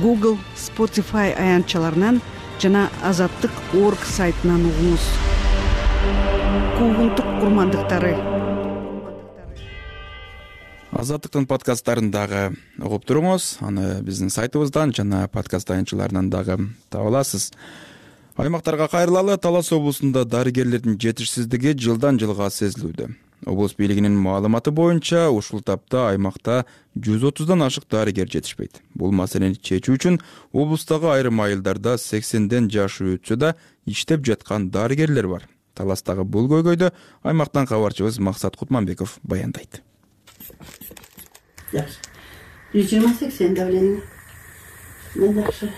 google 0.03 0.37
spotify 0.55 1.33
аянтчаларынан 1.35 2.21
жана 2.63 2.87
азаттык 3.03 3.51
орг 3.83 4.05
сайтынан 4.17 4.69
угуңуз. 4.71 5.11
Куугунтук 6.79 7.27
курмандыктары 7.41 8.15
азаттыктын 10.97 11.45
подкасттарын 11.49 12.09
дагы 12.11 12.57
угуп 12.81 13.05
туруңуз. 13.09 13.59
Аны 13.65 14.01
биздин 14.05 14.31
сайтыбыздан 14.33 14.95
жана 14.97 15.27
подкаст 15.29 15.71
аянтчаларынан 15.71 16.31
дагы 16.31 16.57
таба 16.91 17.11
аласыз. 17.11 17.51
Аймактарга 18.37 18.89
кайрылалы 18.89 19.37
талас 19.37 19.73
облусунда 19.73 20.25
дарыгерлердин 20.25 20.99
жетишсиздиги 21.01 21.75
жылдан 21.77 22.21
жылга 22.21 22.49
сезилүүдө. 22.49 23.11
Облус 23.45 23.75
бийлигинин 23.77 24.17
маалыматы 24.17 24.71
боюнча 24.73 25.29
ушул 25.31 25.61
тапта 25.61 26.09
аймакта 26.11 26.65
жүз 26.97 27.29
отуздан 27.29 27.67
ашык 27.67 27.85
дарыгер 27.91 28.31
жетишпейт. 28.33 28.81
Бул 28.95 29.13
маселени 29.13 29.61
чечүү 29.61 29.99
үчүн 29.99 30.21
облустагы 30.53 31.13
айрым 31.13 31.43
айылдарда 31.45 31.99
сексенден 32.01 32.71
жашы 32.73 33.19
өтсө 33.19 33.37
да 33.37 33.55
иштеп 33.85 34.25
жаткан 34.25 34.71
дарыгерлер 34.71 35.29
бар. 35.29 35.49
Таластагы 35.75 36.25
бул 36.25 36.49
көйгөйдү 36.49 36.93
аймактан 37.23 37.69
кабарчыбыз 37.69 38.19
максат 38.19 38.57
кутманбеков 38.57 39.19
баяндайт 39.23 39.83
жакшы 41.73 41.99
жүз 42.75 42.89
жыйырма 42.91 43.15
сексен 43.19 43.55
давление 43.55 44.01
жакшы 45.41 45.71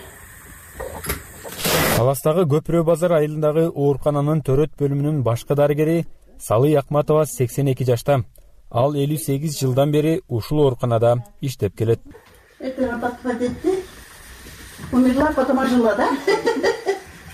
таластагы 1.97 2.45
көпүрө 2.53 2.85
базар 2.87 3.17
айылындагы 3.17 3.65
оорукананын 3.69 4.41
төрөт 4.47 4.77
бөлүмүнүн 4.79 5.23
башкы 5.23 5.55
дарыгери 5.59 6.05
салый 6.39 6.77
акматова 6.79 7.25
сексен 7.25 7.67
эки 7.67 7.83
жашта. 7.83 8.23
Ал 8.71 8.93
элүү 8.95 9.17
сегиз 9.17 9.57
жылдан 9.59 9.91
бери 9.91 10.21
ушул 10.27 10.61
ооруканада 10.63 11.23
иштеп 11.41 11.75
келет. 11.75 11.99
Умерла 14.91 15.31
потом 15.35 15.59
ожила 15.59 15.95
да? 15.95 16.09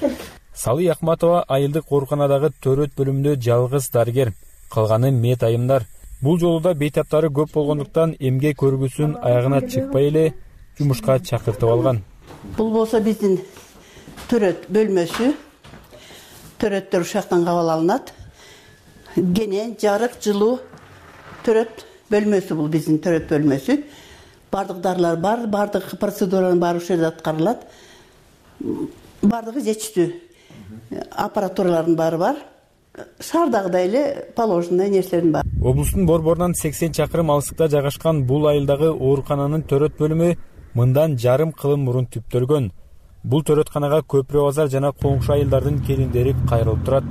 Салый 0.54 0.88
акматова 0.90 1.44
айылдык 1.48 1.92
ооруканадагы 1.92 2.50
төрөт 2.64 2.96
бөлүмүндө 2.98 3.36
жалгыз 3.42 3.90
дарыгер. 3.92 4.34
Калганы 4.72 5.12
мед 5.12 5.44
айымдар 5.44 5.86
бул 6.26 6.40
жолу 6.42 6.60
да 6.60 6.74
бейтаптары 6.74 7.30
көп 7.30 7.52
болгондуктан 7.54 8.16
эмгек 8.20 8.58
көргүсүн 8.64 9.20
аягына 9.22 9.60
чыкпай 9.70 10.08
эле 10.10 10.24
жумушка 10.78 11.20
чакыртып 11.20 11.70
алган. 11.70 12.02
Бул 12.58 12.72
болсо 12.74 13.00
биздин 13.00 13.38
төрөт 14.30 14.66
бөлмөсү 14.74 15.34
төрөттөр 16.62 17.06
ушул 17.06 17.20
жактан 17.20 17.46
кабыл 17.46 17.70
алынат. 17.70 18.14
Кене 19.16 19.68
жарык 19.82 20.18
жылуу 20.24 20.58
төрөт 21.46 21.86
бөлмөсү 22.10 22.58
бул 22.58 22.72
биздин 22.74 22.98
төрөт 23.06 23.30
бөлмөсү. 23.30 23.78
Баардык 24.52 24.82
дарылар 24.82 25.22
бар 25.22 25.46
баардык 25.48 25.94
процедуралардын 26.00 26.60
баары 26.60 26.82
ушул 26.82 26.96
жерде 26.96 27.12
аткарылат. 27.12 27.68
Баардыгы 29.22 29.62
жетиштүү 29.62 30.10
аппаратуралардын 31.12 31.96
баары 31.96 32.18
бар. 32.18 32.46
Шаардагыдай 33.20 33.90
эле 33.90 34.06
положенный 34.36 34.90
нерселердин 34.90 35.32
баары 35.38 35.55
облустун 35.66 36.06
борборунан 36.06 36.54
сексен 36.54 36.92
чакырым 36.94 37.32
алыстыкта 37.32 37.68
жайгашкан 37.74 38.24
бул 38.30 38.46
айылдагы 38.48 38.90
оорукананын 38.92 39.64
төрөт 39.70 39.96
бөлүмү 39.98 40.28
мындан 40.78 41.16
жарым 41.18 41.52
кылым 41.62 41.88
мурун 41.88 42.06
түптөлгөн 42.14 42.68
бул 43.24 43.42
төрөтканага 43.48 44.04
көпүрө 44.14 44.44
базар 44.46 44.70
жана 44.70 44.92
коңшу 45.04 45.34
айылдардын 45.34 45.80
келиндери 45.88 46.36
кайрылып 46.50 46.84
турат. 46.86 47.08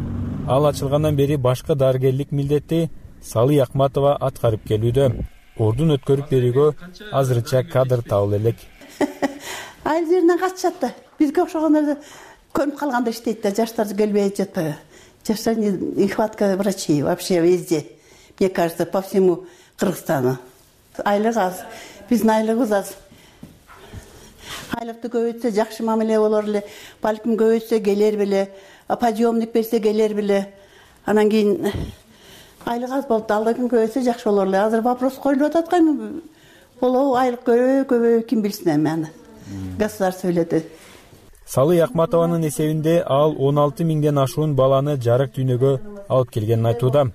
Ал 0.47 0.69
ачылгандан 0.69 1.17
бери 1.17 1.37
башкы 1.37 1.75
дарыгерлик 1.75 2.31
милдетти 2.31 2.91
салый 3.23 3.59
акматова 3.65 4.15
аткарып 4.21 4.63
келүүдө. 4.71 5.09
Ордун 5.59 5.97
өткөрүп 5.97 6.31
берүүгө 6.31 6.69
азырынча 7.11 7.65
кадр 7.73 8.05
табыла 8.07 8.39
элек. 8.39 8.63
Айыл 9.85 10.07
жеринен 10.07 10.39
качышат 10.39 10.79
да 10.81 10.93
бизге 11.19 11.43
окшогондор 11.43 11.99
көнүп 12.55 12.79
калганда 12.79 13.11
иштейт 13.11 13.43
да. 13.43 13.51
Жаштар 13.51 13.91
келбей 13.97 14.31
жатпайбы 14.31 14.77
жаштар 15.27 15.57
нехватка 15.57 16.55
врачей 16.57 17.03
вообще 17.03 17.41
везде 17.41 17.85
мне 18.39 18.49
кажется 18.49 18.87
по 18.87 19.01
всему 19.03 19.45
кыргызстану. 19.77 20.39
Айлык 21.05 21.37
аз. 21.37 21.65
Биздин 22.09 22.31
айлыгыбыз 22.31 22.73
аз 22.73 22.97
айлыкты 24.75 25.09
көбөйтсө 25.09 25.51
жакшы 25.55 25.83
мамиле 25.83 26.19
болор 26.19 26.45
эле 26.45 26.65
балким 27.03 27.37
көбөйтсө 27.39 27.81
келер 27.81 28.17
беле 28.19 28.51
подъемник 28.89 29.53
берсе 29.53 29.81
келер 29.81 30.15
беле. 30.15 30.53
Анан 31.07 31.31
кийин 31.31 31.73
айлык 32.67 32.91
аз 32.91 33.07
болупту 33.07 33.35
алдыгын 33.35 33.71
көбөйтсө 33.71 34.03
жакшы 34.05 34.29
болор 34.29 34.47
эле. 34.47 34.59
Азыр 34.59 34.83
вопрос 34.83 35.15
коюлуп 35.15 35.49
атат 35.49 35.71
го 35.71 35.77
эми 35.77 36.23
болобу 36.81 37.15
айлык 37.17 37.47
көбөйбү 37.47 37.87
көбөйбү 37.89 38.27
ким 38.27 38.43
билсин 38.43 38.75
эми 38.75 38.91
аны? 38.91 39.11
Государство 39.79 40.29
билет 40.29 40.53
салый 41.47 41.83
акматованын 41.83 42.47
эсебинде 42.49 43.03
ал 43.07 43.35
он 43.39 43.59
алты 43.59 43.85
миңден 43.85 44.19
ашуун 44.19 44.55
баланы 44.57 44.97
жарык 44.97 45.35
дүйнөгө 45.37 45.73
алып 46.09 46.31
келгенин 46.31 46.67
айтууда. 46.67 47.07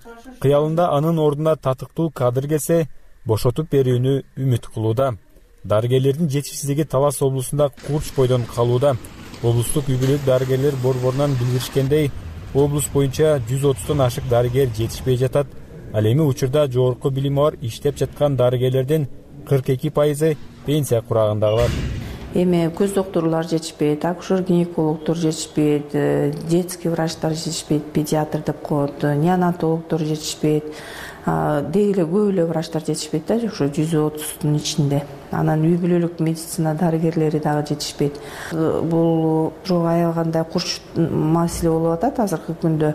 Кыялында 0.41 0.91
анын 0.97 1.19
ордуна 1.19 1.55
татыктуу 1.55 2.09
кадр 2.11 2.47
келсе 2.47 2.87
бошотуп 3.25 3.71
берүүнү 3.73 4.23
үмүт 4.37 4.69
кылууда. 4.73 5.15
Дарыгерлердин 5.63 6.29
жетишсиздиги 6.29 6.83
талас 6.83 7.21
облусунда 7.21 7.69
курч 7.87 8.13
бойдон 8.15 8.45
калууда. 8.55 8.95
Облустук 9.43 9.89
үй 9.89 9.97
бүлөлүк 9.97 10.25
дарыгерлер 10.25 10.75
борборунан 10.83 11.35
билдиришкендей 11.39 12.11
облус 12.53 12.89
боюнча 12.93 13.39
жүз 13.49 13.65
отуздон 13.71 14.01
ашык 14.01 14.29
дарыгер 14.29 14.69
жетишпей 14.77 15.17
жатат. 15.17 15.47
Ал 15.93 16.05
эми 16.05 16.21
учурда 16.21 16.67
жогорку 16.67 17.09
билими 17.09 17.35
бар 17.35 17.57
иштеп 17.61 17.97
жаткан 17.97 18.37
дарыгерлердин 18.37 19.07
кырк 19.47 19.69
эки 19.69 19.89
пайызы 19.89 20.37
пенсия 20.65 21.01
курагындагылар 21.01 21.98
эми 22.33 22.67
көз 22.69 22.93
доктурлар 22.93 23.47
жетишпейт 23.49 24.05
акушер 24.05 24.43
гинекологдор 24.43 25.17
жетишпейт 25.17 25.93
э, 25.93 26.31
детский 26.49 26.89
врачтар 26.89 27.33
жетишпейт 27.33 27.91
педиатр 27.91 28.43
деп 28.45 28.61
коет 28.61 29.01
неонатологдор 29.03 29.99
жетишпейт 29.99 30.65
деги 31.25 31.93
эле 31.93 32.05
көп 32.05 32.29
эле 32.29 32.45
врачтар 32.45 32.85
жетишпейт 32.85 33.27
да 33.27 33.35
ошо 33.35 33.65
жүз 33.65 33.95
отуздун 33.97 34.55
ичинде. 34.55 35.03
Анан 35.31 35.65
үй 35.65 35.77
бүлөлүк 35.77 36.21
медицина 36.21 36.75
дарыгерлери 36.75 37.39
дагы 37.39 37.67
жетишпейт. 37.73 38.19
Э, 38.51 38.81
бул 38.81 39.53
ошого 39.63 39.91
аялгандай 39.91 40.45
курч 40.45 40.81
маселе 40.95 41.71
болуп 41.71 41.97
атат. 41.97 42.19
Азыркы 42.19 42.55
күндө 42.61 42.93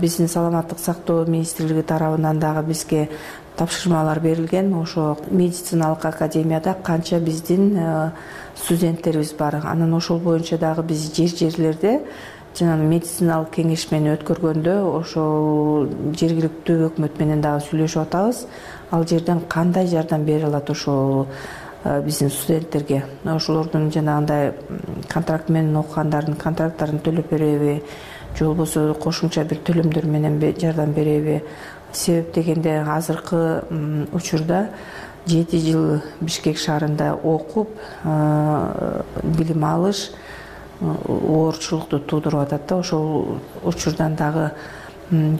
биздин 0.00 0.28
саламаттык 0.28 0.78
сактоо 0.78 1.24
министрлиги 1.26 1.82
тарабынан 1.82 2.38
дагы 2.38 2.68
бизге 2.68 3.08
тапшырмалар 3.56 4.20
берилген. 4.20 4.74
Ошо 4.74 5.16
медициналык 5.30 6.04
академияда 6.04 6.76
канча 6.82 7.20
биздин 7.20 7.76
э, 7.76 8.10
студенттерибиз 8.56 9.32
бар. 9.32 9.60
Анан 9.64 9.94
ошол 9.94 10.18
боюнча 10.18 10.58
дагы 10.58 10.82
биз 10.82 11.12
жер 11.14 11.28
жерлерде 11.28 12.00
жанагы 12.58 12.86
медициналык 12.86 13.50
кеңешмени 13.56 14.12
өткөргөндө 14.14 14.74
ошол 15.00 15.88
жергиликтүү 16.14 16.88
өкмөт 16.88 17.18
менен 17.18 17.42
дагы 17.42 17.64
сүйлөшүп 17.66 18.02
атабыз. 18.02 18.46
Ал 18.90 19.06
жерден 19.06 19.40
кандай 19.48 19.86
жардам 19.86 20.24
бере 20.24 20.46
алат 20.46 20.70
ошол 20.70 21.26
э, 21.84 22.02
биздин 22.02 22.30
студенттерге? 22.30 23.04
Ошолордун 23.24 23.90
жанагындай 23.90 24.52
контракт 25.08 25.48
менен 25.48 25.76
окугандардын 25.76 26.36
контракттарын 26.36 27.02
төлөп 27.02 27.30
береби 27.30 27.82
же 28.38 28.44
болбосо 28.44 28.94
кошумча 28.94 29.44
бир 29.44 29.60
төлөмдөр 29.66 30.06
менен 30.06 30.40
жардам 30.58 30.92
береби 30.92 31.42
себеп 31.96 32.34
дегенде 32.34 32.78
азыркы 32.82 33.64
учурда 34.12 34.68
жети 35.26 35.58
жыл 35.58 36.00
бишкек 36.20 36.58
шаарында 36.58 37.14
окуп 37.14 37.70
билим 38.04 39.64
алыш 39.64 40.10
оорчулукту 40.80 42.00
туудуруп 42.00 42.40
атат 42.42 42.66
да. 42.68 42.76
Ошол 42.76 43.38
учурдан 43.64 44.16
дагы 44.16 44.50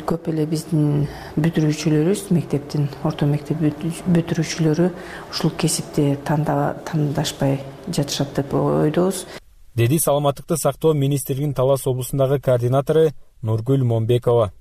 көп 0.04 0.28
эле 0.28 0.44
биздин 0.46 1.06
бүтүрүүчүлөрүбүз 1.40 2.26
мектептин 2.36 2.88
орто 3.02 3.26
мектеп 3.26 3.62
бүтүрүүчүлөрү 4.04 4.90
ушул 5.32 5.54
кесипти 5.56 6.18
тандашпай 6.24 7.58
жатышат 7.88 8.36
деп 8.36 8.52
ойдобуз 8.54 9.24
деди 9.74 9.98
саламаттыкты 9.98 10.56
сактоо 10.56 10.92
министрлигинин 10.92 11.54
талас 11.54 11.86
облусундагы 11.86 12.40
координатору 12.40 13.08
нургүл 13.42 13.84
момбекова 13.84 14.52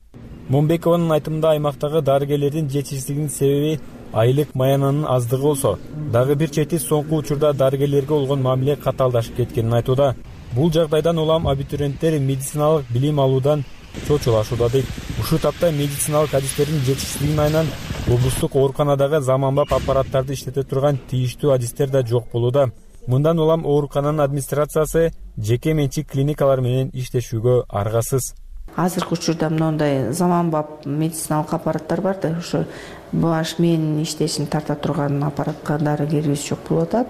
момбекованын 0.49 1.11
айтымында 1.17 1.49
аймактагы 1.55 2.01
дарыгерлердин 2.01 2.69
жетишсиздигинин 2.69 3.29
себеби 3.29 3.79
айлык 4.13 4.55
маянанын 4.55 5.05
аздыгы 5.09 5.43
болсо 5.43 5.77
дагы 6.11 6.35
бир 6.35 6.49
чети 6.49 6.79
соңку 6.79 7.21
учурда 7.23 7.53
дарыгерлерге 7.53 8.13
болгон 8.13 8.41
мамиле 8.41 8.75
катаалдашып 8.75 9.37
кеткенин 9.37 9.73
айтууда 9.73 10.15
бул 10.55 10.71
жагдайдан 10.71 11.17
улам 11.17 11.47
абитуриенттер 11.47 12.19
медициналык 12.19 12.85
билим 12.89 13.19
алуудан 13.19 13.63
чочулашууда 14.07 14.69
дейт. 14.69 14.85
Ушул 15.19 15.39
тапта 15.39 15.71
медициналык 15.71 16.33
адистердин 16.33 16.79
жетишсиздигинин 16.85 17.39
айынан 17.39 17.67
облустук 18.07 18.55
ооруканадагы 18.55 19.21
заманбап 19.21 19.73
аппараттарды 19.73 20.33
иштете 20.33 20.63
турган 20.63 20.99
тийиштүү 21.09 21.53
адистер 21.53 21.89
да 21.89 22.05
жок 22.05 22.31
болууда. 22.31 22.71
Мындан 23.07 23.39
улам 23.39 23.65
оорукананын 23.65 24.21
администрациясы 24.23 25.11
жеке 25.37 25.73
менчик 25.73 26.09
клиникалар 26.11 26.61
менен 26.61 26.89
иштешүүгө 26.93 27.65
аргасыз 27.69 28.33
азыркы 28.75 29.13
учурда 29.13 29.49
моундай 29.49 30.11
заманбап 30.11 30.85
медициналык 30.85 31.53
аппараттар 31.53 32.01
бар 32.01 32.17
да 32.21 32.35
ошо 32.37 32.65
баш 33.11 33.57
мээнин 33.59 34.01
иштешин 34.01 34.47
тарта 34.47 34.75
турган 34.75 35.23
аппаратка 35.23 35.77
дарыгерибиз 35.77 36.47
жок 36.47 36.59
болуп 36.69 36.89
атат. 36.89 37.07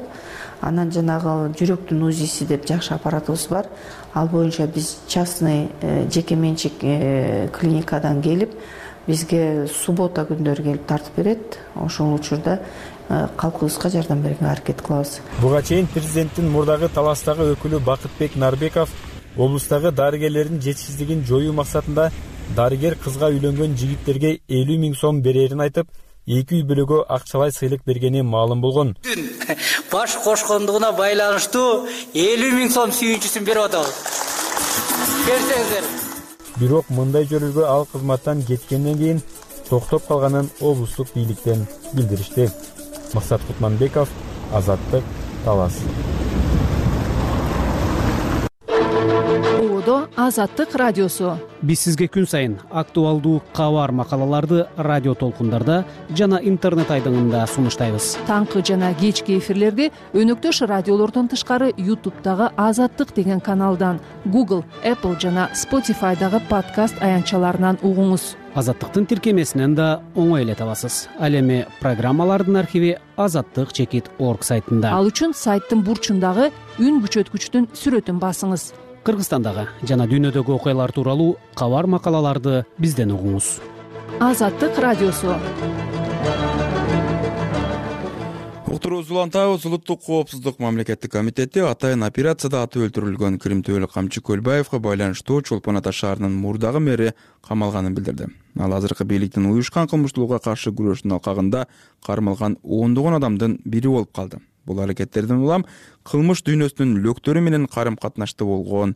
Анан 0.62 0.92
жанагы 0.92 1.52
жүрөктүн 1.60 2.04
узиси 2.08 2.46
деп 2.48 2.68
жакшы 2.68 2.94
аппаратыбыз 2.94 3.48
бар. 3.50 3.68
Ал 4.14 4.28
боюнча 4.28 4.68
биз 4.68 4.98
частный 5.08 5.70
э, 5.82 6.10
жеке 6.10 6.36
менчик 6.36 6.74
э, 6.82 7.50
клиникадан 7.52 8.22
келип 8.22 8.52
бизге 9.08 9.68
суббота 9.68 10.24
күндөрү 10.24 10.64
келип 10.64 10.86
тартып 10.88 11.16
берет. 11.16 11.60
Ошол 11.76 12.14
учурда 12.16 12.60
э, 13.10 13.28
калкыбызга 13.36 13.90
жардам 13.90 14.24
берүүгө 14.24 14.52
аракет 14.52 14.82
кылабыз. 14.82 15.20
Буга 15.42 15.62
чейин 15.64 15.88
президенттин 15.88 16.52
мурдагы 16.52 16.88
таластагы 16.88 17.54
өкүлү 17.56 17.84
бакытбек 17.84 18.36
нарбеков 18.36 18.92
облустагы 19.38 19.92
дарыгерлердин 19.92 20.62
жетишсиздигин 20.62 21.26
жоюу 21.26 21.54
максатында 21.54 22.12
дарыгер 22.56 22.96
кызга 23.04 23.30
үйлөнгөн 23.34 23.76
жигиттерге 23.80 24.40
элүү 24.50 24.78
миң 24.86 24.96
сом 25.00 25.22
берерин 25.26 25.64
айтып 25.66 25.90
эки 26.28 26.60
үй 26.60 26.64
бүлөгө 26.70 27.04
акчалай 27.18 27.52
сыйлык 27.52 27.82
бергени 27.86 28.22
маалым 28.22 28.62
болгон. 28.62 28.96
Баш 29.92 30.16
кошкондугуна 30.24 30.92
байланыштуу 30.98 31.88
элүү 32.14 32.52
миң 32.60 32.72
сом 32.72 32.94
сүйүнчүсүн 32.96 33.48
берип 33.50 33.66
атабыз. 33.68 33.96
Берсеңиздер. 35.28 35.90
Бирок 36.60 36.90
мындай 36.90 37.26
жөрөйгө 37.32 37.66
ал 37.66 37.88
кызматтан 37.92 38.44
кеткенден 38.48 38.98
кийин 39.02 39.24
токтоп 39.70 40.08
калганын 40.08 40.52
облустук 40.62 41.10
бийликтен 41.16 41.66
билдиришти. 41.94 42.50
Максат 43.14 43.42
кутманбеков 43.48 44.10
азаттык 44.54 45.04
талас 45.46 45.82
азаттык 50.16 50.76
радиосу. 50.76 51.38
Биз 51.62 51.82
сизге 51.84 52.08
күн 52.08 52.26
сайын 52.28 52.58
актуалдуу 52.72 53.42
кабар 53.54 53.92
макалаларды 53.92 54.68
радио 54.78 55.14
толкундарда 55.16 55.84
жана 56.10 56.40
интернет 56.44 56.90
айдыңында 56.92 57.46
сунуштайбыз. 57.48 58.18
Таңкы 58.28 58.64
жана 58.66 58.94
кечки 58.94 59.38
эфирлерди 59.38 59.92
өнөктөш 60.14 60.66
радиолордон 60.68 61.28
тышкары 61.28 61.74
ютубтагы 61.78 62.52
азаттык 62.56 63.14
деген 63.14 63.40
каналдан 63.40 64.00
google 64.26 64.64
apple 64.84 65.20
жана 65.20 65.50
spotifyдагы 65.54 66.42
подкаст 66.50 66.96
аянтчаларынан 67.02 67.80
угуңуз. 67.82 68.36
Азаттыктын 68.56 69.08
тиркемесинен 69.10 69.74
да 69.76 70.04
оңой 70.16 70.44
эле 70.44 70.54
табасыз 70.56 71.08
ал 71.20 71.34
эми 71.34 71.66
программалардын 71.82 72.60
архиви 72.62 72.98
азаттык 73.18 73.74
чекит 73.74 74.12
орг 74.20 74.44
сайтында. 74.44 74.94
Ал 74.94 75.10
үчүн 75.10 75.34
сайттын 75.34 75.82
бурчундагы 75.84 76.52
үн 76.78 77.02
күчөткүчтүн 77.02 77.72
сүрөтүн 77.74 78.22
басыңыз 78.22 78.72
кыргызстандагы 79.04 79.68
жана 79.84 80.08
дүйнөдөгү 80.08 80.56
окуялар 80.56 80.92
тууралуу 80.96 81.36
кабар 81.60 81.88
макалаларды 81.92 82.64
бизден 82.80 83.12
угуңуз. 83.12 83.58
Азаттык 84.24 84.80
радиосу. 84.80 85.36
Уктуруубузду 88.74 89.14
улантабыз 89.14 89.66
улуттук 89.66 90.02
коопсуздук 90.06 90.60
мамлекеттик 90.60 91.12
комитети 91.12 91.62
атайын 91.68 92.08
операцияда 92.08 92.64
аты 92.64 92.80
өлтүрүлгөн 92.88 93.38
кримтөөлүк 93.44 93.92
камчы 93.94 94.24
көлбаевге 94.26 94.80
байланыштуу 94.80 95.42
чолпон 95.42 95.78
ата 95.78 95.92
шаарынын 95.92 96.34
мурдагы 96.34 96.80
мэри 96.80 97.12
камалганын 97.48 97.94
билдирди. 97.94 98.32
Ал 98.58 98.74
азыркы 98.74 99.04
бийликтин 99.04 99.46
уюшкан 99.52 99.92
кылмыштуулукка 99.92 100.40
каршы 100.40 100.72
күрөштүн 100.72 101.20
алкагында 101.20 101.68
кармалган 102.06 102.58
ондогон 102.64 103.20
адамдын 103.20 103.60
бири 103.66 103.88
болуп 103.88 104.16
калды 104.16 104.40
бул 104.66 104.80
аракеттерден 104.80 105.44
улам 105.44 105.66
кылмыш 106.08 106.44
дүйнөсүнүн 106.48 107.02
лөктөрү 107.04 107.44
менен 107.44 107.68
карым 107.68 107.98
катнашта 107.98 108.46
болгон 108.46 108.96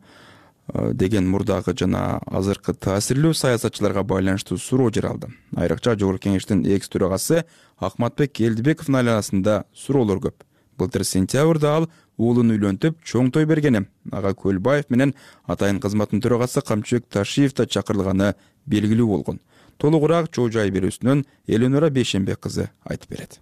э, 0.74 0.92
деген 0.94 1.28
мурдагы 1.30 1.76
жана 1.78 2.20
азыркы 2.26 2.74
таасирлүү 2.74 3.34
саясатчыларга 3.34 4.04
байланыштуу 4.04 4.58
суроо 4.58 4.90
жаралды 4.94 5.32
айрыкча 5.56 5.98
жогорку 6.00 6.28
кеңештин 6.28 6.66
экс 6.76 6.90
төрагасы 6.90 7.44
акматбек 7.78 8.34
келдибековдун 8.34 9.02
айланасында 9.02 9.64
суроолор 9.74 10.22
көп. 10.24 10.44
Былтыр 10.78 11.04
сентябрда 11.04 11.74
ал 11.74 11.88
уулун 12.18 12.54
үйлөнтүп 12.54 13.02
чоң 13.06 13.32
той 13.34 13.48
бергени 13.50 13.88
ага 14.12 14.34
көлбаев 14.38 14.92
менен 14.94 15.16
атайын 15.46 15.82
кызматтын 15.82 16.22
төрагасы 16.22 16.62
камчыбек 16.62 17.10
ташиев 17.10 17.56
да 17.58 17.66
чакырылганы 17.66 18.36
белгилүү 18.66 19.08
болгон. 19.08 19.42
Толугураак 19.78 20.32
чоо 20.32 20.50
жай 20.54 20.72
берүүсүнөн 20.74 21.26
элөнора 21.48 21.90
бейшенбек 21.94 22.46
кызы 22.46 22.70
айтып 22.86 23.14
берет 23.14 23.42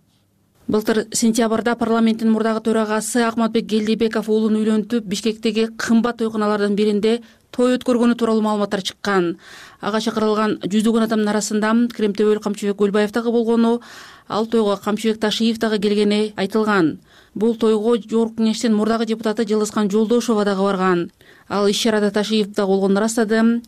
былтыр 0.67 1.03
сентябрда 1.13 1.75
парламенттин 1.77 2.31
мурдагы 2.33 2.63
төрагасы 2.65 3.21
акматбек 3.21 3.67
келдибеков 3.69 4.29
уулун 4.33 4.55
үйлөнтүп 4.57 5.05
бишкектеги 5.05 5.67
кымбат 5.77 6.17
тойкуналардын 6.23 6.73
биринде 6.75 7.19
той 7.53 7.75
өткөргөнү 7.77 8.15
тууралуу 8.17 8.41
маалыматтар 8.41 8.81
чыккан. 8.81 9.35
Ага 9.79 10.01
чакырылган 10.01 10.57
жүздөгөн 10.65 11.05
адамдын 11.05 11.29
арасында 11.29 11.71
кремтөбөл 11.93 12.41
камчыбек 12.41 12.79
көлбаев 12.81 13.13
дагы 13.13 13.31
болгону 13.31 13.79
ал 14.27 14.47
тойго 14.47 14.79
камчыбек 14.81 15.19
ташиев 15.21 15.59
дагы 15.59 15.77
келгени 15.79 16.33
айтылган. 16.35 16.97
Бул 17.35 17.53
тойго 17.55 17.99
жогорку 18.01 18.41
кеңештин 18.41 18.73
мурдагы 18.73 19.05
депутаты 19.05 19.45
жылыскан 19.45 19.91
жолдошова 19.91 20.45
дагы 20.45 20.65
барган. 20.65 21.11
Ал 21.47 21.69
иш 21.69 21.77
чарада 21.77 22.09
ташиев 22.09 22.49
дагы 22.55 22.67
болгонун 22.73 22.97
ырастады 23.03 23.61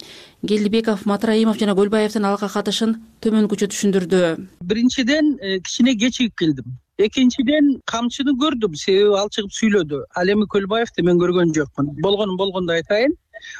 келдибеков 0.47 1.05
матраимов 1.05 1.59
жана 1.59 1.75
көлбаевдин 1.75 2.25
алакка 2.25 2.49
катышын 2.49 2.97
төмөнкүчө 3.21 3.69
түшүндүрдү. 3.69 4.49
Биринчиден 4.61 5.37
э, 5.39 5.59
кичине 5.59 5.95
кечигип 5.95 6.35
келдим 6.35 6.77
экинчиден 6.97 7.81
камчыны 7.85 8.33
көрдүм 8.41 8.75
себеби 8.75 9.17
ал 9.17 9.29
чыгып 9.29 9.53
сүйлөдү. 9.53 10.01
Ал 10.15 10.31
эми 10.33 10.47
көлбаевди 10.53 11.05
мен 11.05 11.19
көргөн 11.21 11.53
жокмун. 11.55 11.93
Болгонун 12.01 12.37
болгондой 12.37 12.81
айтайын. 12.81 13.13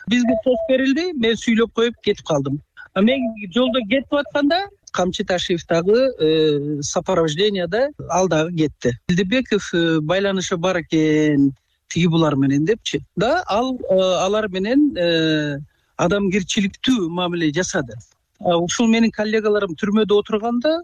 Бизге 0.10 0.38
сөз 0.46 0.64
берилди 0.70 1.12
мен 1.14 1.38
сүйлөп 1.38 1.74
коюп 1.74 1.96
кетип 2.04 2.26
калдым. 2.26 2.60
Мен 2.96 3.30
жолдо 3.54 3.84
кетип 3.90 4.14
атканда 4.14 4.66
камчы 4.92 5.24
ташиев 5.24 5.66
дагы 5.68 6.10
э, 6.20 6.82
сопровожденияда 6.82 7.90
ал 8.10 8.28
дагы 8.28 8.56
кетти. 8.58 8.98
Келдибеков 9.08 9.70
э, 9.74 10.00
байланышы 10.02 10.58
бар 10.58 10.82
экен 10.82 11.54
тиги 11.90 12.08
булар 12.08 12.36
менен 12.36 12.66
депчи. 12.66 13.04
Да 13.16 13.44
ал 13.48 13.78
алар 13.90 14.50
менен 14.50 14.92
адамгерчиликтүү 15.98 17.10
мамиле 17.10 17.52
жасады. 17.54 17.96
Ушул 18.40 18.88
менин 18.88 19.12
коллегаларым 19.12 19.76
түрмөдө 19.78 20.20
отурганда 20.22 20.82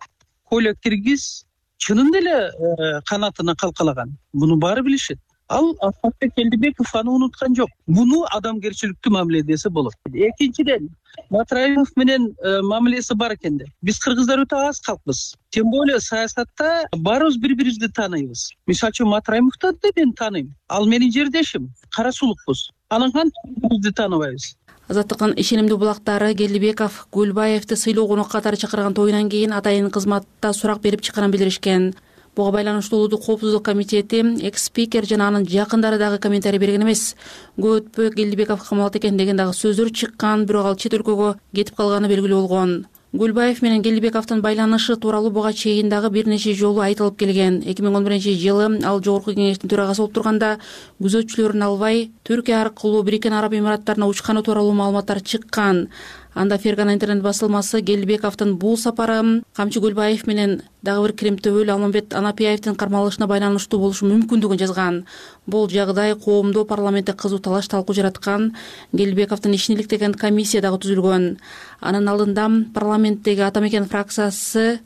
коля 0.50 0.74
киргиз 0.76 1.46
чынында 1.84 2.20
эле 2.24 3.02
канатына 3.10 3.56
калкалаган. 3.56 4.18
Муну 4.34 4.58
баары 4.58 4.84
билишет. 4.84 5.20
Ал 5.50 5.76
асматбек 5.82 6.34
келдибеков 6.36 6.96
аны 6.96 7.12
унуткан 7.12 7.56
жок. 7.56 7.70
Муну 7.88 8.24
адамгерчиликтүү 8.38 9.12
мамиле 9.12 9.44
десе 9.44 9.70
болот. 9.70 9.94
Экинчиден 10.10 10.90
матраимов 11.30 11.90
менен 11.96 12.36
э, 12.44 12.62
мамилеси 12.62 13.14
бар 13.14 13.36
экен 13.36 13.58
да 13.58 13.66
биз 13.82 14.00
кыргыздар 14.00 14.40
өтө 14.46 14.68
аз 14.70 14.80
калкпыз. 14.82 15.36
Тем 15.50 15.70
более 15.70 16.00
саясатта 16.00 16.86
баарыбыз 16.96 17.38
бири 17.38 17.54
бирибизди 17.54 17.90
тааныйбыз 17.90 18.50
мисалы 18.68 18.92
үчүн 18.96 19.10
матраимовду 19.10 19.74
да 19.84 19.92
мен 19.96 20.14
тааныйм 20.14 20.54
ал 20.70 20.86
менин 20.86 21.12
жердешим 21.12 21.70
кара 21.90 22.12
сулукпуз 22.12 22.70
анан 22.90 23.12
кантип 23.12 23.46
бири 23.46 23.62
бирибизди 23.62 23.92
тааныбайбыз 23.94 24.56
азаттыктын 24.92 25.34
ишенимдүү 25.40 25.78
булактары 25.80 26.34
келдибеков 26.36 27.06
гүлбаевди 27.16 27.78
сыйлуу 27.80 28.08
конок 28.10 28.32
катары 28.32 28.58
чакырган 28.60 28.94
тоюнан 28.94 29.30
кийин 29.30 29.54
атайын 29.56 29.90
кызматта 29.90 30.54
сурак 30.54 30.82
берип 30.82 31.02
чыкканын 31.02 31.32
билдиришкен. 31.32 31.94
Буга 32.36 32.52
байланыштуу 32.52 33.00
улуттук 33.00 33.26
коопсуздук 33.26 33.64
комитети 33.64 34.24
экс 34.48 34.66
спикер 34.66 35.06
жана 35.06 35.28
анын 35.28 35.46
жакындары 35.46 35.98
дагы 35.98 36.18
комментарий 36.20 36.60
берген 36.60 36.84
эмес. 36.84 37.16
Көп 37.58 37.94
өтпөй 37.94 38.12
келдибеков 38.16 38.68
камалат 38.68 38.98
экен 38.98 39.18
деген 39.18 39.38
дагы 39.38 39.54
сөздөр 39.54 39.94
чыккан 39.94 40.46
бирок 40.46 40.66
ал 40.66 40.76
чет 40.76 40.98
өлкөгө 40.98 41.36
кетип 41.56 41.76
калганы 41.78 42.10
белгилүү 42.10 42.42
болгон 42.42 42.86
гүлбаев 43.14 43.60
менен 43.62 43.84
келдибековдун 43.86 44.40
байланышы 44.42 44.96
тууралуу 44.98 45.30
буга 45.30 45.52
чейин 45.54 45.90
дагы 45.90 46.10
бир 46.10 46.26
нече 46.26 46.56
жолу 46.58 46.82
айтылып 46.82 47.20
келген. 47.20 47.60
Эки 47.62 47.84
миң 47.86 48.00
он 48.00 48.08
биринчи 48.08 48.34
жылы 48.34 48.80
ал 48.82 49.04
жогорку 49.06 49.36
кеңештин 49.38 49.70
төрагасы 49.70 50.02
болуп 50.02 50.16
турганда 50.16 50.50
күзөтчүлөрүн 50.98 51.62
албай 51.62 52.10
түркия 52.26 52.64
аркылуу 52.64 53.04
бириккен 53.06 53.38
араб 53.38 53.54
эмираттарына 53.54 54.10
учканы 54.10 54.42
тууралуу 54.42 54.74
маалыматтар 54.74 55.22
чыккан 55.22 55.90
анда 56.34 56.58
фергана 56.58 56.94
интернет 56.94 57.22
басылмасы 57.24 57.82
келдибековдун 57.82 58.56
бул 58.58 58.78
сапары 58.78 59.44
камчы 59.56 59.82
көлбаев 59.82 60.26
менен 60.28 60.62
дагы 60.82 61.08
бир 61.08 61.14
кремтөбөл 61.14 61.70
алмамбет 61.74 62.14
анапияевдин 62.14 62.76
кармалышына 62.76 63.28
байланыштуу 63.28 63.80
болушу 63.80 64.08
мүмкүндүгүн 64.10 64.60
жазган. 64.60 65.04
Бул 65.46 65.70
жагдай 65.70 66.16
коомдо 66.16 66.66
парламентте 66.66 67.14
кызуу 67.14 67.40
талаш 67.40 67.68
талкуу 67.68 67.96
жараткан 67.96 68.56
келдибековдун 68.92 69.54
ишин 69.54 69.76
иликтеген 69.76 70.14
комиссия 70.14 70.62
дагы 70.62 70.82
түзүлгөн. 70.84 71.38
Анын 71.82 72.10
алдында 72.10 72.50
парламенттеги 72.74 73.46
ата 73.46 73.62
мекен 73.62 73.86
фракциясы 73.86 74.82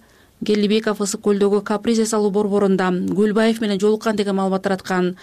келдибеков 0.45 1.01
ысык 1.01 1.23
көлдөгү 1.25 1.63
капризе 1.65 2.05
салуу 2.05 2.29
борборунда 2.31 2.91
көлбаев 2.91 3.61
менен 3.61 3.79
жолуккан 3.81 4.15
деген 4.15 4.35
маалымат 4.37 4.63
тараткан 4.63 5.15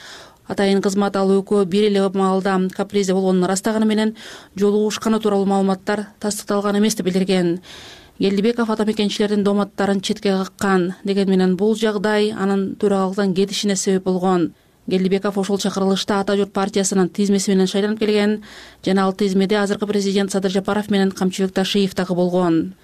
атайын 0.48 0.82
кызмат 0.82 1.16
ал 1.16 1.30
экөө 1.40 1.64
бир 1.64 1.88
эле 1.88 2.08
маалда 2.14 2.58
капризе 2.76 3.14
болгонун 3.14 3.44
ырастаганы 3.44 3.86
менен 3.86 4.16
жолугушканы 4.56 5.20
тууралуу 5.20 5.46
маалыматтар 5.46 6.06
тастыкталган 6.20 6.78
эмес 6.78 6.94
деп 6.94 7.06
билдирген. 7.06 7.60
Келдибеков 8.18 8.70
ата 8.70 8.84
мекенчилердин 8.84 9.44
дооматтарын 9.44 10.00
четке 10.00 10.30
каккан 10.30 10.94
дегени 11.04 11.30
менен 11.30 11.56
бул 11.56 11.74
жагдай 11.74 12.30
анын 12.30 12.76
төрагалыктан 12.76 13.34
кетишине 13.34 13.76
себеп 13.76 14.04
болгон. 14.04 14.52
Келдибеков 14.88 15.38
ошол 15.38 15.58
чакырылышта 15.58 16.20
ата 16.20 16.36
журт 16.36 16.52
партиясынын 16.52 17.08
тизмеси 17.08 17.50
менен 17.50 17.66
шайланып 17.66 17.98
келген 17.98 18.42
жана 18.84 19.04
ал 19.04 19.12
тизмеде 19.12 19.56
азыркы 19.56 19.86
президент 19.86 20.30
садыр 20.30 20.50
жапаров 20.50 20.90
менен 20.90 21.10
камчыбек 21.10 21.54
ташиев 21.54 21.94
дагы 21.94 22.14
болгон 22.14 22.74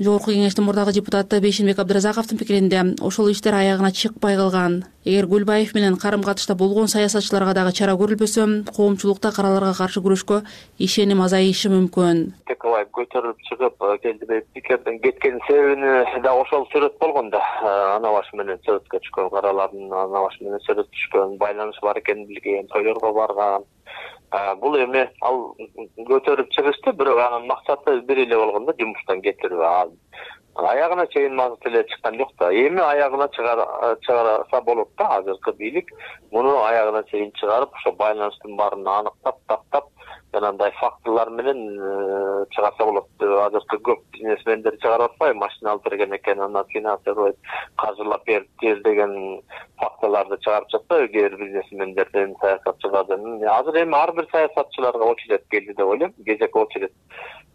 жогорку 0.00 0.32
кеңештин 0.32 0.64
мурдагы 0.64 0.94
депутаты 0.96 1.42
бейшенбек 1.44 1.78
абдыразаковдун 1.78 2.38
пикиринде 2.40 2.80
ошол 3.04 3.28
иштер 3.30 3.54
аягына 3.54 3.92
чыкпай 3.92 4.36
калган. 4.36 4.84
Эгер 5.04 5.26
көлбаев 5.28 5.74
менен 5.74 5.98
карым 6.00 6.22
катышта 6.24 6.54
болгон 6.54 6.88
саясатчыларга 6.88 7.52
дагы 7.52 7.72
чара 7.76 7.92
көрүлбөсө 8.00 8.46
коомчулукта 8.72 9.32
караларга 9.36 9.74
каршы 9.76 10.00
күрөшкө 10.00 10.40
ишеним 10.78 11.20
азайышы 11.20 11.68
мүмкүн. 11.72 12.22
Текебаев 12.48 12.88
көтөрүлүп 12.96 13.44
чыгып 13.50 13.84
э, 13.84 13.98
келдибек 14.06 14.46
спикердин 14.50 15.00
кеткенин 15.04 15.40
себебини 15.46 16.22
дагы 16.24 16.46
ошол 16.46 16.64
сүрөт 16.72 16.96
болгон 17.00 17.28
да. 17.30 17.44
Э, 17.60 17.96
ана 17.96 18.14
башы 18.16 18.36
менен 18.40 18.60
сүрөткө 18.64 19.02
түшкөн 19.04 19.28
каралардын 19.36 19.92
ана 19.92 20.24
башы 20.24 20.44
менен 20.44 20.64
сүрөткө 20.64 20.96
түшкөн 20.96 21.36
байланышы 21.44 21.84
бар 21.84 22.00
экенин 22.00 22.28
билген 22.28 22.72
тойлорго 22.72 23.12
барган 23.12 23.68
бул 24.62 24.76
эми 24.78 25.08
ал 25.26 25.56
көтөрүп 26.08 26.50
чыгышты 26.54 26.92
бирок 26.92 27.18
анын 27.18 27.48
максаты 27.48 28.00
бир 28.06 28.18
эле 28.24 28.36
болгон 28.36 28.66
да 28.66 28.74
жумуштан 28.78 29.22
кетирүү. 29.22 29.64
Аягына 30.54 31.06
чейин 31.10 31.34
мазут 31.34 31.66
эле 31.66 31.84
чыккан 31.84 32.18
жок 32.18 32.30
да. 32.38 32.52
Эми 32.52 32.80
аягына 32.80 33.28
чыгарса 33.34 34.60
болот 34.62 34.88
да 34.98 35.08
азыркы 35.18 35.52
бийлик. 35.52 35.90
Муну 36.30 36.56
аягына 36.62 37.02
чейин 37.10 37.32
чыгарып 37.32 37.74
ошо 37.74 37.92
байланыштын 37.92 38.56
баарын 38.56 38.86
аныктап 38.86 39.38
тактап 39.48 39.88
жанагындай 40.32 40.70
фактылар 40.78 41.30
менен 41.30 41.60
э, 41.80 42.44
чыгарса 42.54 42.84
болот. 42.84 43.08
Азыркы 43.20 43.78
көп 43.88 44.02
бизнесмендер 44.14 44.76
чыгарып 44.82 45.12
атпайбы 45.12 45.38
машина 45.40 45.72
алып 45.72 45.88
берген 45.88 46.14
экен 46.16 46.40
анан 46.40 46.64
финансировать 46.68 47.36
каржылап 47.76 48.24
бериптир 48.26 48.80
деген 48.84 49.42
фактыларды 49.80 50.38
чыгарып 50.44 50.70
жатпайбы 50.70 51.08
кээ 51.12 51.28
бир 51.28 51.36
бизнесмендердин 51.42 52.36
саясатчылардын 52.40 53.44
азыр 53.48 53.82
эми 53.82 53.96
ар 53.96 54.12
бир 54.12 54.28
саясатчыларга 54.30 55.04
очередь 55.04 55.48
келди 55.50 55.74
деп 55.74 55.86
ойлойм. 55.86 56.14
Кезек 56.24 56.56
очередь. 56.56 56.92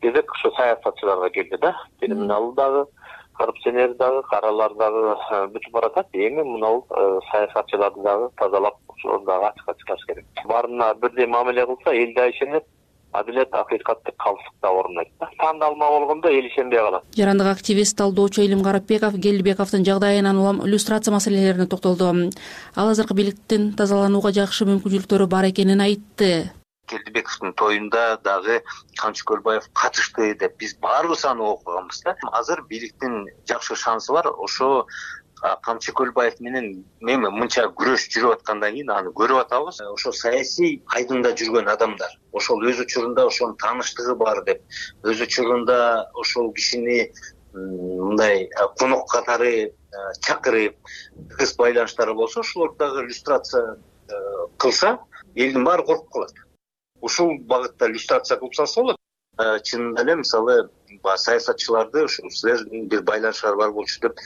Кезек 0.01 0.31
ошо 0.31 0.51
саясатчыларга 0.57 1.29
келди 1.29 1.57
да. 1.57 1.75
Криминал 1.99 2.51
дагы 2.53 2.85
коррупционер 3.37 3.95
дагы 3.95 4.21
каралар 4.29 4.73
дагы 4.75 5.15
э, 5.31 5.47
бүтүп 5.53 5.71
баратат. 5.71 6.07
Эми 6.13 6.43
мынабул 6.43 6.85
э, 6.89 7.19
саясатчыларды 7.31 8.01
дагы 8.03 8.29
тазалап 8.37 8.77
ошолор 8.87 9.23
дагы 9.25 9.51
ачыкка 9.51 9.75
чыгаш 9.79 10.05
керек. 10.07 10.25
Баарына 10.45 10.93
бирдей 10.95 11.27
мамиле 11.27 11.65
кылса 11.65 11.93
эл 11.93 12.13
да 12.15 12.29
ишенет 12.29 12.63
адилет 13.11 13.53
акыйкат 13.53 14.03
деп 14.05 14.17
калсык 14.17 14.53
да 14.61 14.69
орнойт 14.69 15.07
да. 15.19 15.29
Таандалма 15.37 15.87
болгондо 15.89 16.29
эл 16.29 16.47
ишенбей 16.47 16.79
калат. 16.79 17.03
Жарандык 17.15 17.47
активист 17.47 17.97
талдоочу 17.97 18.41
илим 18.41 18.63
карапбеков 18.63 19.13
келдибековдун 19.13 19.85
жагдайынан 19.85 20.37
улам 20.37 20.61
иллюстрация 20.65 21.13
маселелерине 21.13 21.67
токтолду. 21.67 22.31
Ал 22.75 22.89
азыркы 22.89 23.13
бийликтин 23.13 23.73
тазаланууга 23.73 24.31
жакшы 24.31 24.65
мүмкүнчүлүктөрү 24.65 25.27
бар 25.27 25.49
экенин 25.51 25.81
айтты 25.81 26.51
келдибековдун 26.87 27.53
тоюнда 27.53 28.17
дагы 28.23 28.61
камчы 28.99 29.25
көлбаев 29.25 29.69
катышты 29.73 30.33
деп 30.35 30.57
биз 30.57 30.75
баарыбыз 30.75 31.25
аны 31.25 31.43
окуганбыз 31.43 32.01
да. 32.05 32.15
Азыр 32.31 32.63
бийликтин 32.69 33.27
жакшы 33.47 33.75
шансы 33.75 34.11
бар. 34.13 34.27
Ошо 34.27 34.87
камчы 35.63 35.91
көлбаев 35.91 36.39
менен 36.39 36.85
эми 37.01 37.29
мынча 37.29 37.67
күрөш 37.77 38.09
жүрүп 38.13 38.39
аткандан 38.39 38.73
кийин 38.73 38.89
аны 38.89 39.11
көрүп 39.11 39.45
атабыз. 39.45 39.81
Ошо 39.81 40.11
саясий 40.11 40.81
айдында 40.95 41.35
жүргөн 41.35 41.69
адамдар 41.71 42.19
ошол 42.35 42.63
өз 42.67 42.81
учурунда 42.83 43.25
ошонун 43.29 43.55
тааныштыгы 43.61 44.15
бар 44.19 44.43
деп 44.45 44.61
өз 45.03 45.21
учурунда 45.23 46.09
ошол 46.13 46.51
кишини 46.53 47.11
мындай 47.53 48.49
конок 48.79 49.07
катары 49.11 49.73
чакырып 50.25 50.75
тыгыз 51.31 51.55
байланыштары 51.55 52.13
болсо 52.13 52.41
ошолорду 52.41 52.77
дагы 52.79 53.05
иллюстрация 53.05 53.77
кылса 54.57 54.97
элдин 55.35 55.63
баары 55.63 55.83
коркуп 55.83 56.11
калат 56.11 56.33
ушул 57.01 57.37
багытта 57.39 57.89
иллюстрация 57.89 58.37
кылып 58.37 58.55
салса 58.55 58.81
болот 58.81 58.97
э, 59.39 59.59
чынында 59.63 60.03
эле 60.03 60.15
мисалы 60.21 60.57
баягы 61.03 61.21
саясатчыларды 61.21 62.05
ушул 62.05 62.31
силердин 62.31 62.87
бир 62.87 63.03
байланышыңар 63.03 63.57
бар 63.57 63.71
болчу 63.71 64.01
деп 64.01 64.19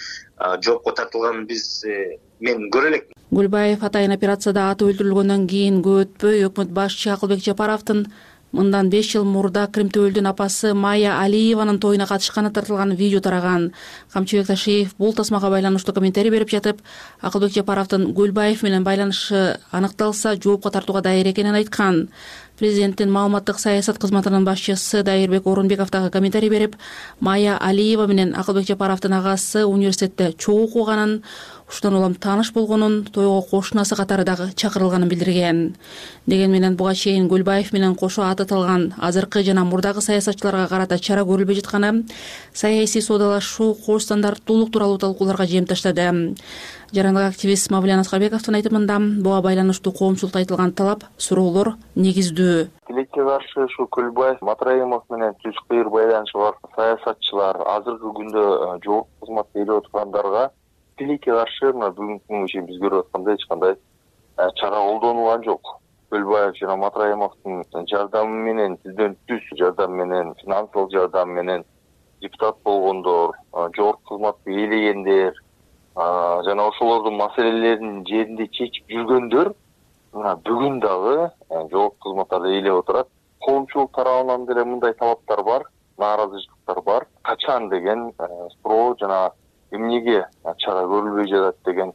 жоопко 0.65 0.95
тартылганын 0.95 1.45
биз 1.49 1.83
э, 1.85 2.17
мен 2.39 2.69
көрө 2.73 2.93
элекмин 2.93 3.19
көлбаев 3.35 3.83
атайын 3.85 4.15
операцияда 4.15 4.69
аты 4.71 4.89
өлтүрүлгөндөн 4.89 5.47
кийин 5.47 5.83
көп 5.85 6.05
өтпөй 6.07 6.45
өкмөт 6.49 6.73
башчы 6.73 7.11
акылбек 7.13 7.43
жапаровдун 7.45 8.07
мындан 8.51 8.89
беш 8.89 9.11
жыл 9.13 9.25
мурда 9.29 9.67
кримтөбөлдүн 9.73 10.29
апасы 10.31 10.73
майя 10.73 11.19
алиеванын 11.21 11.79
тоюна 11.79 12.07
катышканы 12.09 12.51
тартылган 12.51 12.95
видео 12.95 13.19
тараган. 13.21 13.71
Камчыбек 14.13 14.47
ташиев 14.47 14.95
бул 14.97 15.13
тасмага 15.13 15.49
байланыштуу 15.49 15.93
комментарий 15.93 16.31
берип 16.31 16.49
жатып 16.49 16.81
акылбек 17.21 17.53
жапаровдун 17.53 18.13
көлбаев 18.15 18.63
менен 18.63 18.83
байланышы 18.83 19.59
аныкталса 19.71 20.35
жоопко 20.35 20.71
тартууга 20.71 21.01
даяр 21.01 21.27
экенин 21.27 21.55
айткан 21.55 22.07
президенттин 22.59 23.11
маалыматтык 23.11 23.59
саясат 23.59 23.97
кызматынын 23.97 24.45
башчысы 24.45 25.03
дайырбек 25.03 25.47
орунбеков 25.47 25.91
дагы 25.91 26.11
комментарий 26.11 26.49
берип 26.49 26.75
майя 27.19 27.57
алиева 27.57 28.07
менен 28.07 28.35
акылбек 28.35 28.67
жапаровдун 28.67 29.13
агасы 29.13 29.65
университетте 29.65 30.33
чогуу 30.37 30.67
окуганын 30.67 31.23
ушундан 31.69 31.97
улам 31.99 32.15
тааныш 32.15 32.51
болгонун 32.53 33.05
тойго 33.05 33.41
кошунасы 33.41 33.95
катары 33.95 34.23
дагы 34.25 34.49
чакырылганын 34.55 35.09
билдирген. 35.09 35.75
Дегени 36.25 36.53
менен 36.53 36.75
буга 36.75 36.95
чейин 36.95 37.29
көлбаев 37.29 37.71
менен 37.71 37.95
кошо 37.95 38.23
аты 38.23 38.43
аталган 38.43 38.93
азыркы 38.97 39.43
жана 39.43 39.63
мурдагы 39.65 40.01
саясатчыларга 40.01 40.67
карата 40.67 40.97
чара 40.97 41.21
көрүлбөй 41.21 41.61
жатканы 41.61 42.05
саясий 42.53 43.01
соодалашуу 43.01 43.75
кош 43.85 44.03
стандарттуулук 44.03 44.71
тууралуу 44.71 44.97
талкууларга 44.97 45.45
жем 45.45 45.65
таштады. 45.65 46.35
Жарандык 46.91 47.29
активист 47.29 47.69
мавлян 47.69 47.99
аскарбековдун 47.99 48.55
айтымында 48.55 48.97
буга 49.21 49.41
байланыштуу 49.41 49.93
коомчулукта 49.93 50.39
айтылган 50.39 50.73
талап 50.73 51.05
суроолор 51.17 51.75
негиздүү 51.95 52.69
тилекке 52.89 53.23
каршы 53.23 53.65
ушул 53.65 53.87
көлбаев 53.93 54.41
матраимов 54.41 55.03
менен 55.09 55.35
түз 55.43 55.57
кыйыр 55.69 55.89
байланышы 55.93 56.37
бар 56.37 56.55
саясатчылар 56.75 57.61
азыркы 57.75 58.13
күндө 58.17 58.41
э, 58.41 58.79
жогорку 58.83 59.09
кызматты 59.21 59.61
ээлеп 59.61 59.83
отургандарга 59.83 60.49
тилекке 60.99 61.31
каршы 61.31 61.71
мына 61.73 61.89
бүгүнкү 61.95 62.27
күнгө 62.27 62.51
чейин 62.51 62.65
биз 62.67 62.79
көрүп 62.83 63.05
аткандай 63.05 63.37
эч 63.39 63.45
кандай 63.49 63.75
э, 63.75 64.47
чара 64.59 64.81
колдонулган 64.83 65.43
жок. 65.47 65.75
Көлбаев 66.11 66.55
жана 66.57 66.75
матраимовдун 66.81 67.85
жардамы 67.91 68.39
менен 68.47 68.77
түздөн 68.83 69.15
түз 69.29 69.45
жардам 69.59 69.93
менен 69.93 70.33
финансылык 70.41 70.91
жардам 70.91 71.35
менен 71.37 71.63
депутат 72.21 72.57
болгондор 72.65 73.35
жогорку 73.75 74.15
кызматты 74.15 74.51
ээлегендер 74.51 75.35
жана 75.95 76.67
ошолордун 76.67 77.15
маселелерин 77.19 78.03
жеринде 78.09 78.47
чечип 78.47 78.89
жүргөндөр 78.89 79.53
мына 80.13 80.35
бүгүн 80.47 80.79
дагы 80.83 81.29
жогорку 81.49 82.09
кызматтарды 82.09 82.55
ээлеп 82.57 82.81
отурат. 82.81 83.07
Коомчулук 83.45 83.91
тарабынан 83.95 84.45
деле 84.47 84.65
мындай 84.65 84.93
талаптар 84.93 85.43
бар 85.43 85.67
нааразычылыктар 85.97 86.81
бар. 86.81 87.07
Качан 87.21 87.69
деген 87.69 88.11
суроо 88.63 88.95
жана 88.99 89.31
эмнеге 89.71 90.27
чара 90.57 90.85
көрүлбөй 90.85 91.29
жатат 91.29 91.57
деген 91.65 91.93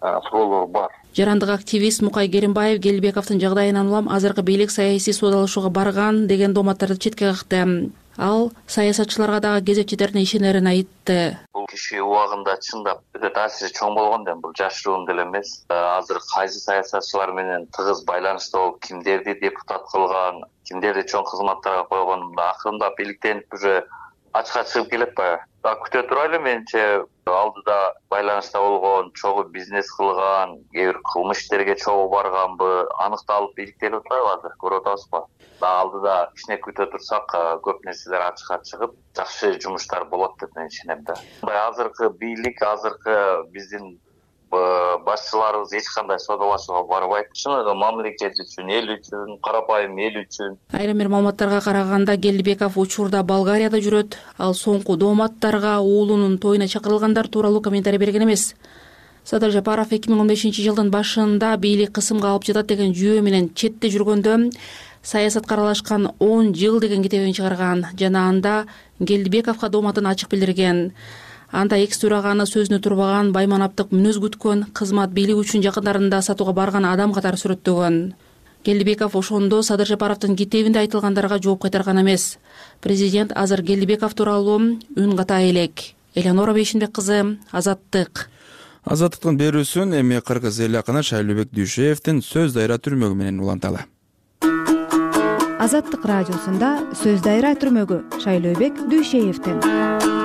суроолор 0.00 0.66
бар. 0.66 0.90
Жарандык 1.14 1.50
активист 1.50 2.02
мукай 2.02 2.28
керимбаев 2.28 2.80
келдибековдун 2.80 3.40
жагдайынан 3.40 3.88
улам 3.88 4.08
азыркы 4.08 4.42
бийлик 4.42 4.70
саясий 4.70 5.12
соодалашууга 5.12 5.70
барган 5.70 6.26
деген 6.26 6.54
дооматтарды 6.54 6.98
четке 6.98 7.32
какты 7.32 7.90
ал 8.16 8.52
саясатчыларга 8.66 9.40
дагы 9.40 9.66
кезек 9.66 9.88
жетерине 9.88 10.22
ишенерин 10.22 10.66
айтты. 10.66 11.38
Бул 11.54 11.66
киши 11.66 12.00
убагында 12.00 12.56
чындап 12.62 13.02
өтө 13.16 13.30
таасири 13.34 13.72
чоң 13.72 13.94
болгон 13.96 14.24
да 14.24 14.34
эми 14.34 14.40
бул 14.44 14.52
жашыруун 14.56 15.06
деле 15.06 15.24
эмес. 15.24 15.64
Азыр 15.68 16.20
кайсы 16.34 16.60
саясатчылар 16.60 17.32
менен 17.32 17.66
тыгыз 17.76 18.04
байланышта 18.04 18.58
болуп 18.58 18.80
кимдерди 18.84 19.34
депутат 19.40 19.86
кылган 19.92 20.44
кимдерди 20.68 21.06
чоң 21.08 21.24
кызматтарга 21.30 21.84
койгон 21.88 22.34
акырындап 22.36 23.00
иликтенип 23.00 23.54
уже 23.54 23.84
ачыкка 24.32 24.64
чыгып 24.72 24.90
келет 24.90 25.14
баягы 25.18 25.46
дагы 25.64 25.86
күтө 25.86 26.02
турайлы 26.08 26.38
менимче 26.38 26.82
алдыда 27.30 27.76
байланышта 28.10 28.60
болгон 28.62 29.10
чогуу 29.20 29.44
бизнес 29.54 29.90
кылган 29.96 30.56
кээ 30.74 30.86
бир 30.92 30.98
кылмыш 31.12 31.42
иштерге 31.42 31.76
чогуу 31.82 32.08
барганбы 32.14 32.70
аныкталып 33.06 33.58
иликтелип 33.58 34.00
атпайбы 34.00 34.30
азыр 34.34 34.54
көрүп 34.62 34.86
атабызбы 34.86 35.22
дагы 35.60 35.80
алдыда 35.82 36.14
кичине 36.34 36.58
күтө 36.66 36.86
турсак 36.92 37.34
көп 37.66 37.84
нерселер 37.86 38.26
ачыкка 38.28 38.60
чыгып 38.70 38.94
жакшы 39.18 39.52
жумуштар 39.62 40.06
болот 40.12 40.38
деп 40.40 40.56
мен 40.56 40.70
ишенем 40.72 41.04
да. 41.04 41.18
Азыркы 41.66 42.10
бийлик 42.22 42.62
азыркы 42.62 43.16
биздин 43.52 43.98
башчыларыбыз 44.50 45.72
эч 45.72 45.86
кандай 45.94 46.18
соодалашууга 46.18 46.88
барбайт. 46.88 47.32
Чыныгы 47.32 47.74
мамлекет 47.74 48.34
үчүн 48.40 48.68
эл 48.70 48.90
үчүн 48.96 49.38
карапайым 49.42 49.96
эл 49.98 50.20
үчүн. 50.24 50.58
Айрым 50.72 50.98
бир 50.98 51.08
маалыматтарга 51.08 51.60
караганда 51.60 52.16
келдибеков 52.16 52.76
учурда 52.76 53.22
болгарияда 53.22 53.78
жүрөт. 53.78 54.18
Ал 54.38 54.54
соңку 54.54 54.96
дооматтарга 54.96 55.78
уулунун 55.80 56.38
тоюна 56.38 56.68
чакырылгандар 56.68 57.28
тууралуу 57.28 57.62
комментарий 57.62 57.98
берген 57.98 58.24
эмес. 58.24 58.54
Садыр 59.24 59.52
жапаров 59.52 59.92
эки 59.92 60.10
миң 60.10 60.20
он 60.20 60.28
бешинчи 60.28 60.62
жылдын 60.64 60.90
башында 60.90 61.56
бийлик 61.56 61.92
кысымга 61.92 62.32
алып 62.32 62.44
жатат 62.48 62.66
деген 62.66 62.94
жүйө 62.96 63.20
менен 63.22 63.50
четте 63.54 63.90
жүргөндө 63.92 64.50
саясатка 65.02 65.54
аралашкан 65.54 66.12
он 66.18 66.54
жыл 66.54 66.80
деген 66.80 67.02
китебин 67.02 67.32
чыгарган. 67.32 67.86
Жана 67.98 68.28
анда 68.28 68.66
келдибековго 68.98 69.68
дооматын 69.68 70.06
ачык 70.06 70.30
билдирген 70.30 70.92
анда 71.52 71.78
экс 71.82 72.00
төраганы 72.02 72.46
сөзүнө 72.46 72.80
турбаган 72.80 73.32
байманаптык 73.36 73.92
мүнөз 73.92 74.18
күткөн 74.24 74.66
кызмат 74.74 75.14
бийлик 75.14 75.42
үчүн 75.42 75.62
жакындарында 75.66 76.22
сатууга 76.22 76.52
барган 76.56 76.84
адам 76.88 77.12
катары 77.12 77.36
сүрөттөгөн. 77.36 78.00
Келдибеков 78.64 79.16
ошондо 79.16 79.62
садыр 79.62 79.88
жапаровдун 79.88 80.36
китебинде 80.36 80.80
айтылгандарга 80.80 81.40
жооп 81.42 81.62
кайтарган 81.62 82.02
эмес. 82.02 82.38
Президент 82.80 83.32
азыр 83.34 83.62
келдибеков 83.62 84.14
тууралуу 84.14 84.58
үн 84.96 85.16
ката 85.16 85.40
элек. 85.48 85.94
Элеонора 86.14 86.52
бейшенбек 86.54 86.92
кызы 86.92 87.38
азаттык 87.52 88.28
азаттыктын 88.84 89.36
берүүсүн 89.36 89.94
эми 90.00 90.20
кыргыз 90.24 90.60
эл 90.64 90.78
акыны 90.80 91.02
шайлообек 91.04 91.52
дүйшеевдин 91.52 92.22
сөз 92.24 92.54
дайра 92.56 92.78
түрмөгү 92.80 93.18
менен 93.18 93.42
уланталы 93.44 93.84
азаттык 95.60 96.06
радиосунда 96.08 96.72
сөз 97.02 97.20
дайра 97.26 97.52
түрмөгү 97.60 98.00
шайлообек 98.24 98.80
дүйшеевдин 98.88 100.19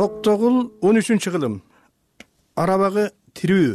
токтогул 0.00 0.70
он 0.80 0.96
үчүнчү 0.96 1.28
кылым. 1.34 1.58
Арабагы 2.56 3.10
тирүү. 3.36 3.74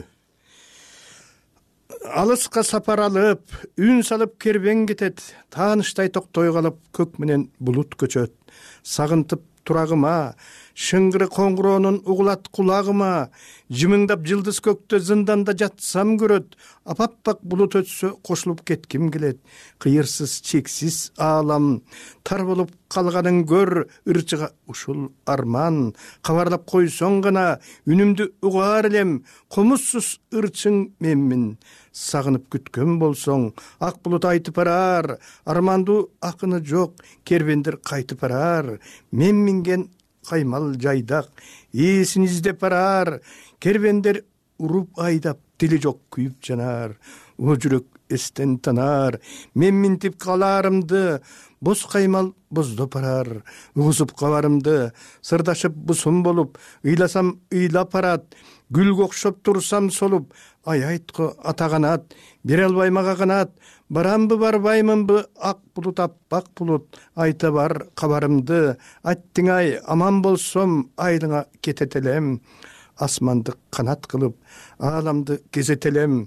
Алыска 2.18 2.64
сапар 2.66 3.04
алып 3.06 3.44
үн 3.78 4.02
салып 4.02 4.34
кербең 4.42 4.88
кетет. 4.90 5.22
Таанычтай 5.54 6.10
токтой 6.10 6.50
калып 6.56 6.80
көк 6.98 7.20
менен 7.22 7.52
булут 7.60 7.94
көчөт. 8.02 8.34
Сагынтып 8.82 9.44
турагыма 9.70 10.34
шыңгыры 10.76 11.30
коңгуроонун 11.32 12.02
угулат 12.04 12.50
кулагыма 12.52 13.30
жымыңдап 13.72 14.26
жылдыз 14.28 14.60
көктө 14.64 15.00
зынданда 15.00 15.56
жатсам 15.56 16.18
көрөт 16.20 16.58
апаппак 16.84 17.40
булут 17.48 17.78
өтсө 17.80 18.12
кошулуп 18.28 18.66
кетким 18.68 19.08
келет. 19.12 19.40
Кыйырсыз 19.80 20.42
чексиз 20.44 21.14
аалам 21.18 21.82
тар 22.28 22.44
болуп 22.46 22.76
калганын 22.92 23.46
көр 23.48 23.88
ырчыга 24.06 24.52
ушул 24.68 25.10
арман. 25.26 25.96
Кабарлап 26.22 26.68
койсоң 26.68 27.22
гана 27.24 27.48
үнүмдү 27.88 28.34
угаар 28.44 28.92
элем 28.92 29.22
комузсуз 29.48 30.20
ырчың 30.36 30.90
менмин. 31.00 31.56
Сагынып 31.96 32.50
күткөн 32.52 33.00
болсоң 33.00 33.54
ак 33.80 34.02
булут 34.04 34.28
айтып 34.28 34.60
барар 34.60 35.16
армандуу 35.46 36.10
акыны 36.20 36.60
жок 36.60 37.00
кербендер 37.24 37.80
кайтып 37.80 38.20
барар. 38.28 38.82
Мен 39.12 39.40
минген 39.46 39.88
каймал 40.28 40.74
жайдак 40.74 41.30
ээсин 41.74 42.26
издеп 42.26 42.60
барар. 42.60 43.22
Кербендер 43.60 44.24
уруп 44.58 45.00
айдап 45.00 45.40
тили 45.58 45.78
жок 45.82 46.02
күйүп 46.12 46.42
жанар. 46.44 46.98
О 47.38 47.56
жүрөк 47.56 47.86
эстен 48.10 48.58
танаар 48.60 49.20
мен 49.56 49.76
минтип 49.82 50.18
калаарымды 50.22 51.22
боз 51.62 51.84
каймал 51.90 52.34
боздоп 52.50 52.94
барар. 52.94 53.44
Угузуп 53.76 54.14
кабарымды 54.18 54.94
сырдашып 55.22 55.74
бусум 55.74 56.22
болуп 56.24 56.58
ыйласам 56.84 57.40
ыйлап 57.52 57.92
барат 57.94 58.36
гүлгө 58.74 59.06
окшоп 59.06 59.42
турсам 59.44 59.90
солуп 59.92 60.34
аябайт 60.66 61.12
го 61.14 61.34
ата 61.44 61.70
канат 61.70 62.16
бере 62.44 62.66
албайм 62.66 62.98
ага 62.98 63.16
канат 63.16 63.52
барамбы 63.90 64.38
барбаймынбы 64.38 65.26
ак 65.40 65.60
булут 65.76 66.00
аппак 66.00 66.46
булут 66.58 66.98
айта 67.16 67.52
бар 67.52 67.88
кабарымды 67.96 68.78
аттиң 69.04 69.52
ай 69.52 69.78
аман 69.86 70.22
болсом 70.22 70.90
айылыңа 70.98 71.46
кетет 71.62 71.96
элем 71.96 72.40
асманды 72.98 73.54
канат 73.70 74.08
кылып 74.08 74.36
ааламды 74.80 75.42
кезет 75.52 75.86
элем 75.86 76.26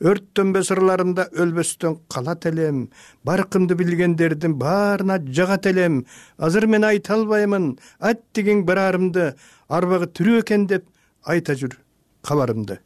өрттөнбө 0.00 0.62
сырларымда 0.64 1.26
өлбөстөн 1.42 1.98
калат 2.08 2.46
элем 2.48 2.86
баркымды 3.24 3.74
билгендердин 3.76 4.54
баарына 4.60 5.18
жагат 5.26 5.66
элем 5.66 6.04
азыр 6.38 6.66
мен 6.66 6.86
айта 6.88 7.18
албаймын 7.18 7.74
аттигиң 7.98 8.64
бараарымды 8.68 9.34
арбагы 9.68 10.08
тирүү 10.16 10.40
экен 10.44 10.66
деп 10.70 10.86
айта 11.24 11.54
жүр 11.54 11.76
кабарымды. 12.24 12.80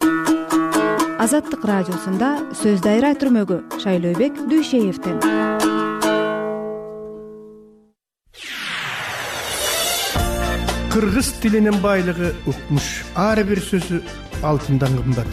Азаттык 1.23 1.65
радиосунда 1.65 2.35
сөз 2.59 2.83
дайра 2.83 3.15
түрмөгү 3.15 3.61
шайлообек 3.83 4.39
дүйшеевдин. 4.51 5.21
Кыргыз 10.95 11.33
тилинин 11.43 11.81
байлыгы 11.83 12.35
укмуш. 12.47 13.05
Ар 13.15 13.43
бир 13.47 13.63
сөзү 13.63 14.03
алтындан 14.43 14.99
кымбат. 14.99 15.31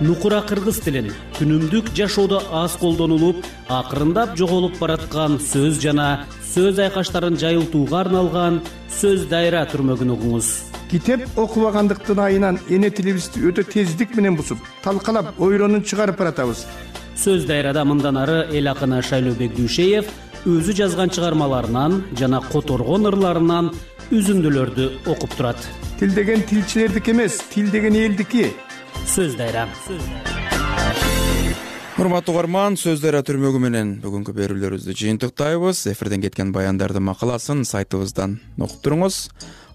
Нукура 0.00 0.40
кыргыз 0.46 0.80
тилин 0.84 1.10
күнүмдүк 1.38 1.92
жашоодо 1.96 2.40
аз 2.54 2.76
колдонулуп 2.80 3.44
акырындап 3.68 4.36
жоголуп 4.38 4.78
бараткан 4.78 5.40
сөз 5.42 5.80
жана 5.82 6.26
сөз 6.54 6.78
айкаштарын 6.86 7.36
жайылтууга 7.40 8.04
арналган 8.04 8.60
сөз 9.00 9.26
дайра 9.32 9.64
түрмөгүн 9.72 10.14
угуңуз 10.14 10.52
китеп 10.90 11.24
окубагандыктын 11.36 12.20
айынан 12.22 12.58
эне 12.68 12.90
тилибизди 12.90 13.42
өтө 13.44 13.64
тездик 13.68 14.14
менен 14.16 14.36
бузуп 14.36 14.62
талкалап 14.82 15.34
ойронун 15.40 15.84
чыгарып 15.84 16.18
баратабыз. 16.18 16.64
Сөз 17.16 17.44
дайрада 17.46 17.84
мындан 17.84 18.16
ары 18.16 18.46
эл 18.52 18.70
акыны 18.72 19.02
шайлообек 19.02 19.54
дүйшеев 19.56 20.08
өзү 20.46 20.76
жазган 20.80 21.12
чыгармаларынан 21.12 22.02
жана 22.16 22.40
которгон 22.52 23.10
ырларынан 23.10 23.72
үзүндүлөрдү 24.10 24.88
окуп 25.12 25.36
турат. 25.36 25.60
Тил 25.98 26.14
деген 26.14 26.42
тилчилердики 26.42 27.10
эмес 27.12 27.42
тил 27.52 27.70
деген 27.70 27.94
элдики. 27.94 28.52
Сөз 29.04 29.36
дайра. 29.36 29.68
Урматтуу 31.98 32.36
угарман 32.36 32.76
сөз 32.78 33.02
дайра 33.02 33.24
түрмөгү 33.26 33.58
менен 33.58 33.96
бүгүнкү 34.00 34.32
берүүлөрүбүздү 34.36 34.94
жыйынтыктайбыз. 34.94 35.88
Эфирден 35.90 36.22
кеткен 36.22 36.52
баяндардын 36.54 37.02
макаласын 37.02 37.64
сайтыбыздан 37.66 38.38
окуп 38.56 38.84
туруңуз 38.86 39.24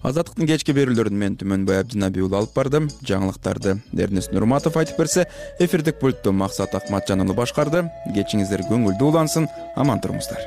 азаттыктын 0.04 0.48
кечки 0.48 0.74
берүүлөрүн 0.76 1.16
мен 1.18 1.38
түмөнбай 1.40 1.80
абдинаби 1.80 2.22
уулу 2.24 2.42
алып 2.42 2.54
бардым. 2.56 2.90
Жаңылыктарды 3.08 3.78
эрнест 3.96 4.34
нурматов 4.36 4.76
айтып 4.80 5.00
берсе 5.00 5.26
эфирдик 5.58 5.98
пультту 6.00 6.32
максат 6.32 6.76
акматжан 6.76 7.24
уулу 7.24 7.38
башкарды. 7.40 7.86
Кечиңиздер 8.12 8.66
көңүлдүү 8.68 9.10
улансын. 9.10 9.48
Аман 9.76 10.04
туруңуздар 10.04 10.44